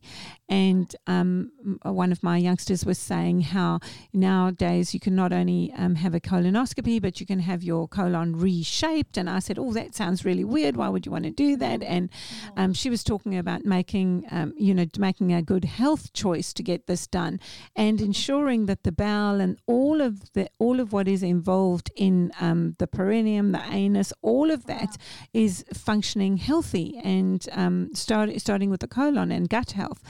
And 0.48 0.96
um, 1.08 1.52
one 1.84 2.12
of 2.12 2.24
my 2.24 2.38
youngsters 2.38 2.86
was 2.86 2.98
saying 2.98 3.42
how 3.42 3.80
nowadays 4.14 4.94
you 4.94 5.00
can 5.00 5.16
not 5.16 5.32
only 5.32 5.74
um, 5.78 5.96
have 5.96 6.14
a 6.14 6.20
colonoscopy, 6.20 7.02
but 7.02 7.20
you 7.20 7.26
can 7.26 7.40
have 7.40 7.64
your 7.64 7.88
colon 7.88 8.36
reshaped. 8.60 9.18
And 9.18 9.30
I 9.30 9.40
said, 9.40 9.58
Oh, 9.58 9.74
that 9.74 9.96
sounds 9.96 10.26
really 10.26 10.44
weird. 10.44 10.76
Why 10.78 10.90
would 10.90 11.06
you 11.06 11.12
want 11.12 11.26
to 11.26 11.32
do 11.32 11.56
that? 11.58 11.82
And 11.84 12.10
um, 12.58 12.74
she 12.74 12.90
was 12.90 13.04
talking 13.04 13.38
about 13.38 13.66
making, 13.66 14.26
um, 14.32 14.54
you 14.58 14.74
know, 14.74 14.86
making 14.98 15.34
a 15.34 15.42
good 15.42 15.66
health 15.66 16.14
choice 16.14 16.54
to 16.54 16.64
get 16.64 16.88
this 16.88 17.08
done 17.08 17.40
and 17.76 18.02
ensuring 18.02 18.66
that 18.68 18.84
the 18.84 18.92
bowel 18.92 19.40
and 19.40 19.58
all 19.66 20.02
of 20.02 20.32
the 20.34 20.50
all 20.60 20.80
of 20.80 20.94
what 20.94 21.08
is 21.08 21.24
involved 21.24 21.92
in 21.96 22.32
um, 22.40 22.76
the 22.80 22.88
perineum, 22.88 23.52
the 23.52 23.64
anus, 23.72 24.14
all 24.22 24.52
of 24.52 24.66
that 24.66 24.98
is 25.34 25.64
functioning 25.74 26.38
healthy 26.38 27.00
and 27.04 27.48
um, 27.54 27.90
start, 27.94 28.30
starting 28.42 28.70
with 28.70 28.82
the 28.82 28.88
colon 28.88 29.32
and 29.32 29.50
gut 29.50 29.72
health. 29.72 30.02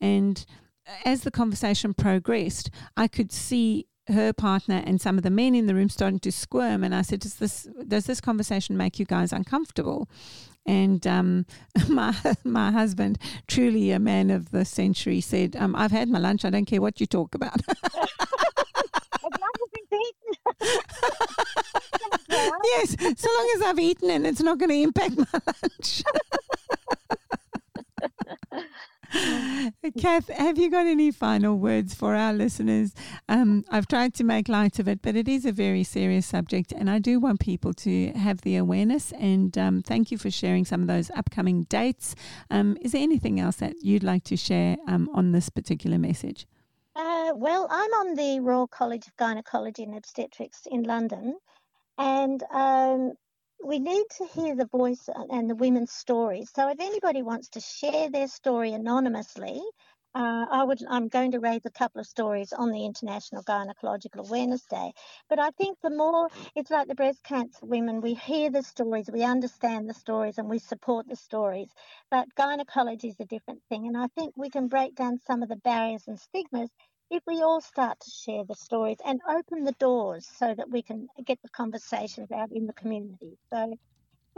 And 0.00 0.44
as 1.04 1.22
the 1.22 1.30
conversation 1.30 1.92
progressed, 1.92 2.70
I 2.96 3.08
could 3.08 3.30
see 3.30 3.86
her 4.08 4.32
partner 4.32 4.82
and 4.84 5.00
some 5.00 5.16
of 5.16 5.24
the 5.24 5.30
men 5.30 5.54
in 5.54 5.66
the 5.66 5.74
room 5.74 5.88
starting 5.88 6.20
to 6.20 6.32
squirm. 6.32 6.84
And 6.84 6.94
I 6.94 7.02
said, 7.02 7.20
"Does 7.20 7.34
this 7.34 7.68
does 7.86 8.06
this 8.06 8.20
conversation 8.20 8.76
make 8.76 8.98
you 8.98 9.04
guys 9.04 9.32
uncomfortable?" 9.32 10.08
And 10.66 11.06
um, 11.06 11.46
my 11.88 12.14
my 12.44 12.70
husband, 12.70 13.18
truly 13.46 13.90
a 13.90 13.98
man 13.98 14.30
of 14.30 14.50
the 14.50 14.64
century, 14.64 15.20
said, 15.20 15.56
um, 15.56 15.74
"I've 15.76 15.92
had 15.92 16.08
my 16.08 16.18
lunch. 16.18 16.44
I 16.44 16.50
don't 16.50 16.66
care 16.66 16.80
what 16.80 17.00
you 17.00 17.06
talk 17.06 17.34
about." 17.34 17.60
yes, 22.30 22.96
so 23.16 23.28
long 23.34 23.52
as 23.56 23.62
I've 23.62 23.78
eaten 23.78 24.10
and 24.10 24.26
it's 24.26 24.42
not 24.42 24.58
going 24.58 24.70
to 24.70 24.76
impact 24.76 25.16
my 25.16 25.40
lunch. 25.46 26.02
Kath, 29.98 30.28
have 30.28 30.58
you 30.58 30.70
got 30.70 30.86
any 30.86 31.10
final 31.10 31.58
words 31.58 31.94
for 31.94 32.14
our 32.14 32.32
listeners? 32.32 32.94
Um, 33.28 33.64
I've 33.70 33.88
tried 33.88 34.14
to 34.14 34.24
make 34.24 34.48
light 34.48 34.78
of 34.78 34.88
it, 34.88 35.00
but 35.02 35.16
it 35.16 35.28
is 35.28 35.44
a 35.44 35.52
very 35.52 35.84
serious 35.84 36.26
subject, 36.26 36.72
and 36.72 36.90
I 36.90 36.98
do 36.98 37.18
want 37.18 37.40
people 37.40 37.72
to 37.74 38.12
have 38.12 38.42
the 38.42 38.56
awareness. 38.56 39.12
And 39.12 39.56
um, 39.56 39.82
thank 39.82 40.10
you 40.10 40.18
for 40.18 40.30
sharing 40.30 40.64
some 40.64 40.82
of 40.82 40.88
those 40.88 41.10
upcoming 41.10 41.64
dates. 41.64 42.14
Um, 42.50 42.76
is 42.82 42.92
there 42.92 43.02
anything 43.02 43.40
else 43.40 43.56
that 43.56 43.74
you'd 43.82 44.04
like 44.04 44.24
to 44.24 44.36
share 44.36 44.76
um, 44.86 45.08
on 45.14 45.32
this 45.32 45.48
particular 45.48 45.98
message? 45.98 46.46
Uh, 46.94 47.32
well, 47.34 47.68
I'm 47.70 47.90
on 47.92 48.14
the 48.14 48.40
Royal 48.40 48.66
College 48.66 49.06
of 49.06 49.16
Gynecology 49.16 49.84
and 49.84 49.96
Obstetrics 49.96 50.66
in 50.70 50.82
London, 50.82 51.38
and 51.96 52.42
um, 52.52 53.12
we 53.64 53.78
need 53.78 54.04
to 54.18 54.26
hear 54.26 54.56
the 54.56 54.66
voice 54.66 55.08
and 55.30 55.50
the 55.50 55.56
women's 55.56 55.92
stories. 55.92 56.50
So 56.54 56.68
if 56.70 56.80
anybody 56.80 57.22
wants 57.22 57.50
to 57.50 57.60
share 57.60 58.10
their 58.10 58.28
story 58.28 58.72
anonymously, 58.72 59.60
uh, 60.14 60.46
I 60.50 60.64
would. 60.64 60.80
I'm 60.88 61.08
going 61.08 61.32
to 61.32 61.40
raise 61.40 61.66
a 61.66 61.70
couple 61.70 62.00
of 62.00 62.06
stories 62.06 62.52
on 62.52 62.70
the 62.70 62.86
International 62.86 63.42
Gynecological 63.44 64.26
Awareness 64.28 64.64
Day. 64.66 64.92
But 65.28 65.38
I 65.38 65.50
think 65.50 65.78
the 65.82 65.90
more 65.90 66.28
it's 66.56 66.70
like 66.70 66.88
the 66.88 66.94
breast 66.94 67.22
cancer 67.22 67.66
women, 67.66 68.00
we 68.00 68.14
hear 68.14 68.50
the 68.50 68.62
stories, 68.62 69.10
we 69.12 69.22
understand 69.22 69.88
the 69.88 69.94
stories, 69.94 70.38
and 70.38 70.48
we 70.48 70.58
support 70.58 71.06
the 71.08 71.16
stories. 71.16 71.68
But 72.10 72.34
gynecology 72.36 73.08
is 73.08 73.20
a 73.20 73.26
different 73.26 73.62
thing, 73.68 73.86
and 73.86 73.96
I 73.96 74.08
think 74.08 74.34
we 74.36 74.50
can 74.50 74.68
break 74.68 74.94
down 74.96 75.18
some 75.26 75.42
of 75.42 75.50
the 75.50 75.56
barriers 75.56 76.04
and 76.08 76.18
stigmas 76.18 76.70
if 77.10 77.22
we 77.26 77.42
all 77.42 77.60
start 77.60 77.98
to 78.00 78.10
share 78.10 78.44
the 78.44 78.54
stories 78.54 78.98
and 79.04 79.20
open 79.28 79.64
the 79.64 79.72
doors 79.80 80.26
so 80.38 80.54
that 80.54 80.70
we 80.70 80.82
can 80.82 81.08
get 81.26 81.40
the 81.42 81.48
conversations 81.50 82.30
out 82.32 82.50
in 82.52 82.66
the 82.66 82.72
community. 82.74 83.38
So 83.52 83.76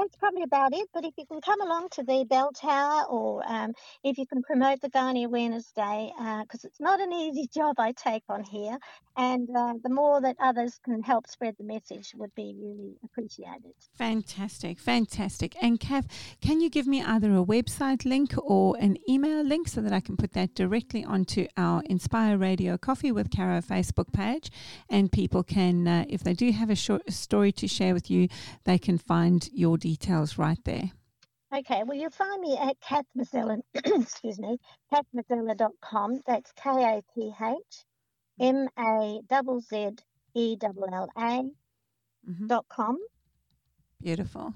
that's 0.00 0.16
probably 0.16 0.42
about 0.42 0.72
it. 0.72 0.88
But 0.92 1.04
if 1.04 1.14
you 1.16 1.26
can 1.26 1.40
come 1.40 1.60
along 1.60 1.88
to 1.92 2.02
the 2.02 2.24
bell 2.28 2.50
tower 2.52 3.04
or 3.08 3.42
um, 3.46 3.72
if 4.02 4.18
you 4.18 4.26
can 4.26 4.42
promote 4.42 4.80
the 4.80 4.90
Gynae 4.90 5.26
Awareness 5.26 5.70
Day, 5.72 6.12
because 6.16 6.64
uh, 6.64 6.68
it's 6.68 6.80
not 6.80 7.00
an 7.00 7.12
easy 7.12 7.46
job 7.54 7.76
I 7.78 7.92
take 7.92 8.22
on 8.28 8.42
here, 8.42 8.78
and 9.16 9.48
uh, 9.54 9.74
the 9.82 9.90
more 9.90 10.20
that 10.20 10.36
others 10.40 10.80
can 10.84 11.02
help 11.02 11.26
spread 11.26 11.54
the 11.58 11.64
message 11.64 12.12
would 12.16 12.34
be 12.34 12.54
really 12.58 12.96
appreciated. 13.04 13.72
Fantastic, 13.94 14.78
fantastic. 14.78 15.56
And 15.62 15.78
Kath, 15.78 16.06
can 16.40 16.60
you 16.60 16.70
give 16.70 16.86
me 16.86 17.02
either 17.02 17.28
a 17.36 17.44
website 17.44 18.04
link 18.04 18.34
or 18.38 18.76
an 18.80 18.96
email 19.08 19.42
link 19.42 19.68
so 19.68 19.80
that 19.80 19.92
I 19.92 20.00
can 20.00 20.16
put 20.16 20.32
that 20.32 20.54
directly 20.54 21.04
onto 21.04 21.46
our 21.56 21.82
Inspire 21.86 22.38
Radio 22.38 22.78
Coffee 22.78 23.12
with 23.12 23.30
Caro 23.30 23.60
Facebook 23.60 24.12
page, 24.12 24.50
and 24.88 25.12
people 25.12 25.42
can, 25.42 25.86
uh, 25.86 26.04
if 26.08 26.22
they 26.24 26.34
do 26.34 26.52
have 26.52 26.70
a 26.70 26.76
short 26.76 27.12
story 27.12 27.52
to 27.52 27.68
share 27.68 27.94
with 27.94 28.10
you, 28.10 28.28
they 28.64 28.78
can 28.78 28.98
find 28.98 29.48
your 29.52 29.76
details 29.76 29.89
details 29.90 30.38
right 30.38 30.62
there. 30.64 30.90
Okay, 31.52 31.82
well, 31.84 31.98
you'll 31.98 32.10
find 32.10 32.40
me 32.40 32.56
at 32.56 32.80
Kath 32.80 33.06
Mazzella, 33.18 33.58
excuse 33.74 34.38
me, 34.38 34.58
kathmazzella.com. 34.92 36.20
That's 36.26 36.52
K 36.52 36.70
A 36.70 37.02
T 37.12 37.32
H 37.42 37.84
M 38.38 38.68
A 38.78 39.20
Z 39.28 39.60
Z 39.68 39.90
E 40.34 40.56
L 40.62 40.84
L 40.92 41.08
A 41.16 41.42
mm-hmm. 42.30 42.46
dot 42.46 42.66
com. 42.68 42.98
Beautiful. 44.00 44.54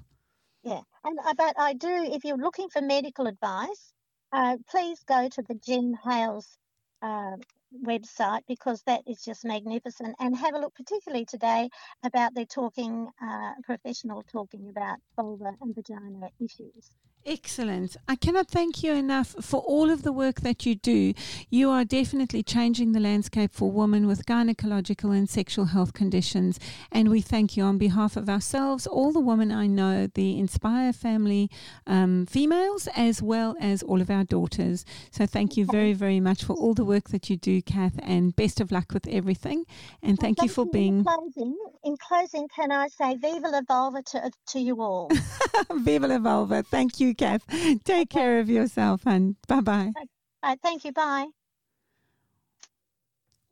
Yeah, 0.63 0.83
and 1.03 1.19
uh, 1.19 1.35
but 1.37 1.55
I 1.59 1.75
do. 1.75 1.95
If 2.17 2.25
you're 2.25 2.37
looking 2.37 2.69
for 2.69 2.81
medical 2.81 3.27
advice, 3.27 3.93
uh, 4.33 4.57
please 4.71 5.01
go 5.05 5.29
to 5.29 5.43
the 5.43 5.57
Jean 5.67 5.99
Hailes 6.05 6.59
uh, 7.03 7.37
website 7.83 8.43
because 8.49 8.83
that 8.85 9.03
is 9.07 9.23
just 9.25 9.45
magnificent. 9.45 10.17
And 10.21 10.37
have 10.37 10.55
a 10.55 10.59
look, 10.59 10.75
particularly 10.75 11.25
today, 11.27 11.71
about 12.05 12.35
their 12.35 12.47
talking, 12.47 13.09
uh, 13.23 13.53
professional 13.65 14.23
talking 14.33 14.69
about 14.69 14.99
vulva 15.17 15.53
and 15.61 15.75
vagina 15.75 16.31
issues. 16.41 16.91
Excellent. 17.27 17.97
I 18.07 18.17
cannot 18.17 18.49
thank 18.49 18.83
you 18.83 18.93
enough 18.93 19.35
for 19.41 19.61
all 19.61 19.89
of 19.89 20.03
the 20.03 20.13
work 20.13 20.43
that 20.43 20.67
you 20.67 20.75
do. 20.75 21.15
You 21.49 21.71
are 21.71 21.83
definitely 21.83 22.43
changing 22.43 22.93
the 22.93 23.01
landscape 23.01 23.51
for 23.55 23.71
women 23.71 24.07
with 24.07 24.27
gynecological 24.27 25.17
and 25.17 25.27
sexual 25.27 25.65
health 25.65 25.95
conditions. 25.95 26.61
And 26.93 27.09
we 27.09 27.23
thank 27.23 27.57
you 27.57 27.63
on 27.63 27.79
behalf 27.79 28.19
of 28.19 28.29
ourselves, 28.29 28.87
all 28.87 29.11
the 29.11 29.21
women 29.21 29.51
I 29.51 29.67
know, 29.67 30.07
the 30.07 30.39
Inspire 30.39 30.93
family 30.93 31.51
um, 31.87 32.27
females, 32.27 32.89
as 32.95 33.23
well 33.23 33.57
as 33.59 33.83
all 33.83 34.03
of 34.03 34.11
our 34.11 34.25
daughters. 34.25 34.85
So 35.11 35.25
thank 35.25 35.57
you 35.57 35.65
very, 35.65 35.95
very 35.95 36.21
much 36.21 36.45
for 36.45 36.53
all 36.53 36.75
the 36.75 36.85
work 36.85 37.09
that 37.09 37.31
you 37.31 37.39
do, 37.39 37.63
Kath, 37.63 37.99
and 38.03 38.37
best 38.37 38.61
of 38.61 38.71
luck 38.71 38.93
with 38.93 39.09
everything. 39.09 39.65
And 40.03 40.19
thank, 40.19 40.37
well, 40.37 40.47
thank 40.47 40.51
you 40.51 40.55
for 40.55 40.67
you 40.67 40.73
being. 40.73 40.99
In 40.99 41.05
closing, 41.05 41.57
in 41.85 41.97
closing, 41.97 42.49
can 42.55 42.71
I 42.71 42.89
say 42.89 43.17
Viva 43.17 43.49
la 43.49 43.63
Vulva 43.63 44.03
to, 44.03 44.31
to 44.49 44.61
you 44.61 44.83
all? 44.83 45.11
Viva 45.73 46.07
la 46.07 46.19
Vulva. 46.19 46.63
Thank 46.63 47.01
you. 47.01 47.14
Kath. 47.15 47.45
Take 47.85 48.11
care 48.11 48.41
of 48.41 48.49
yourself 48.49 49.07
and 49.07 49.37
bye 49.49 49.61
bye. 49.61 49.93
thank 50.63 50.85
you. 50.85 50.93
Bye. 50.93 51.44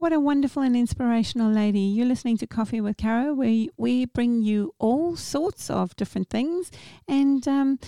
What 0.03 0.13
a 0.13 0.19
wonderful 0.19 0.65
and 0.65 0.75
inspirational 0.75 1.53
lady. 1.53 1.79
You're 1.79 2.07
listening 2.07 2.37
to 2.39 2.47
Coffee 2.49 2.81
with 2.81 2.97
Caro, 2.97 3.35
where 3.35 3.67
we 3.77 4.05
bring 4.05 4.43
you 4.43 4.75
all 4.81 5.15
sorts 5.15 5.71
of 5.71 5.95
different 5.95 6.29
things 6.29 6.73
and 7.07 7.47
um, 7.47 7.79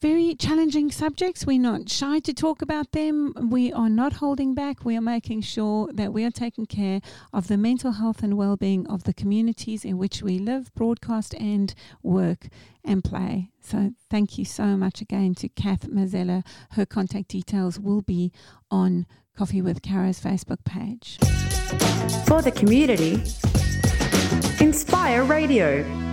very 0.00 0.34
challenging 0.34 0.90
subjects. 0.90 1.46
We're 1.46 1.60
not 1.60 1.88
shy 1.88 2.18
to 2.18 2.34
talk 2.34 2.60
about 2.60 2.90
them. 2.90 3.50
We 3.50 3.72
are 3.72 3.88
not 3.88 4.14
holding 4.14 4.52
back. 4.52 4.84
We 4.84 4.96
are 4.96 5.00
making 5.00 5.42
sure 5.42 5.88
that 5.92 6.12
we 6.12 6.24
are 6.24 6.32
taking 6.32 6.66
care 6.66 7.02
of 7.32 7.46
the 7.46 7.56
mental 7.56 7.92
health 7.92 8.24
and 8.24 8.36
well 8.36 8.56
being 8.56 8.84
of 8.88 9.04
the 9.04 9.14
communities 9.14 9.84
in 9.84 9.96
which 9.96 10.24
we 10.24 10.40
live, 10.40 10.74
broadcast, 10.74 11.34
and 11.34 11.72
work 12.02 12.48
and 12.84 13.04
play. 13.04 13.52
So 13.60 13.92
thank 14.10 14.38
you 14.38 14.44
so 14.44 14.76
much 14.76 15.00
again 15.00 15.36
to 15.36 15.48
Kath 15.48 15.88
Mazzella. 15.88 16.44
Her 16.72 16.84
contact 16.84 17.28
details 17.28 17.78
will 17.78 18.02
be 18.02 18.32
on 18.72 19.06
Coffee 19.36 19.62
with 19.62 19.82
Caro's 19.82 20.20
Facebook 20.20 20.64
page. 20.64 21.16
For 22.26 22.42
the 22.42 22.52
community, 22.54 23.22
Inspire 24.60 25.24
Radio. 25.24 26.09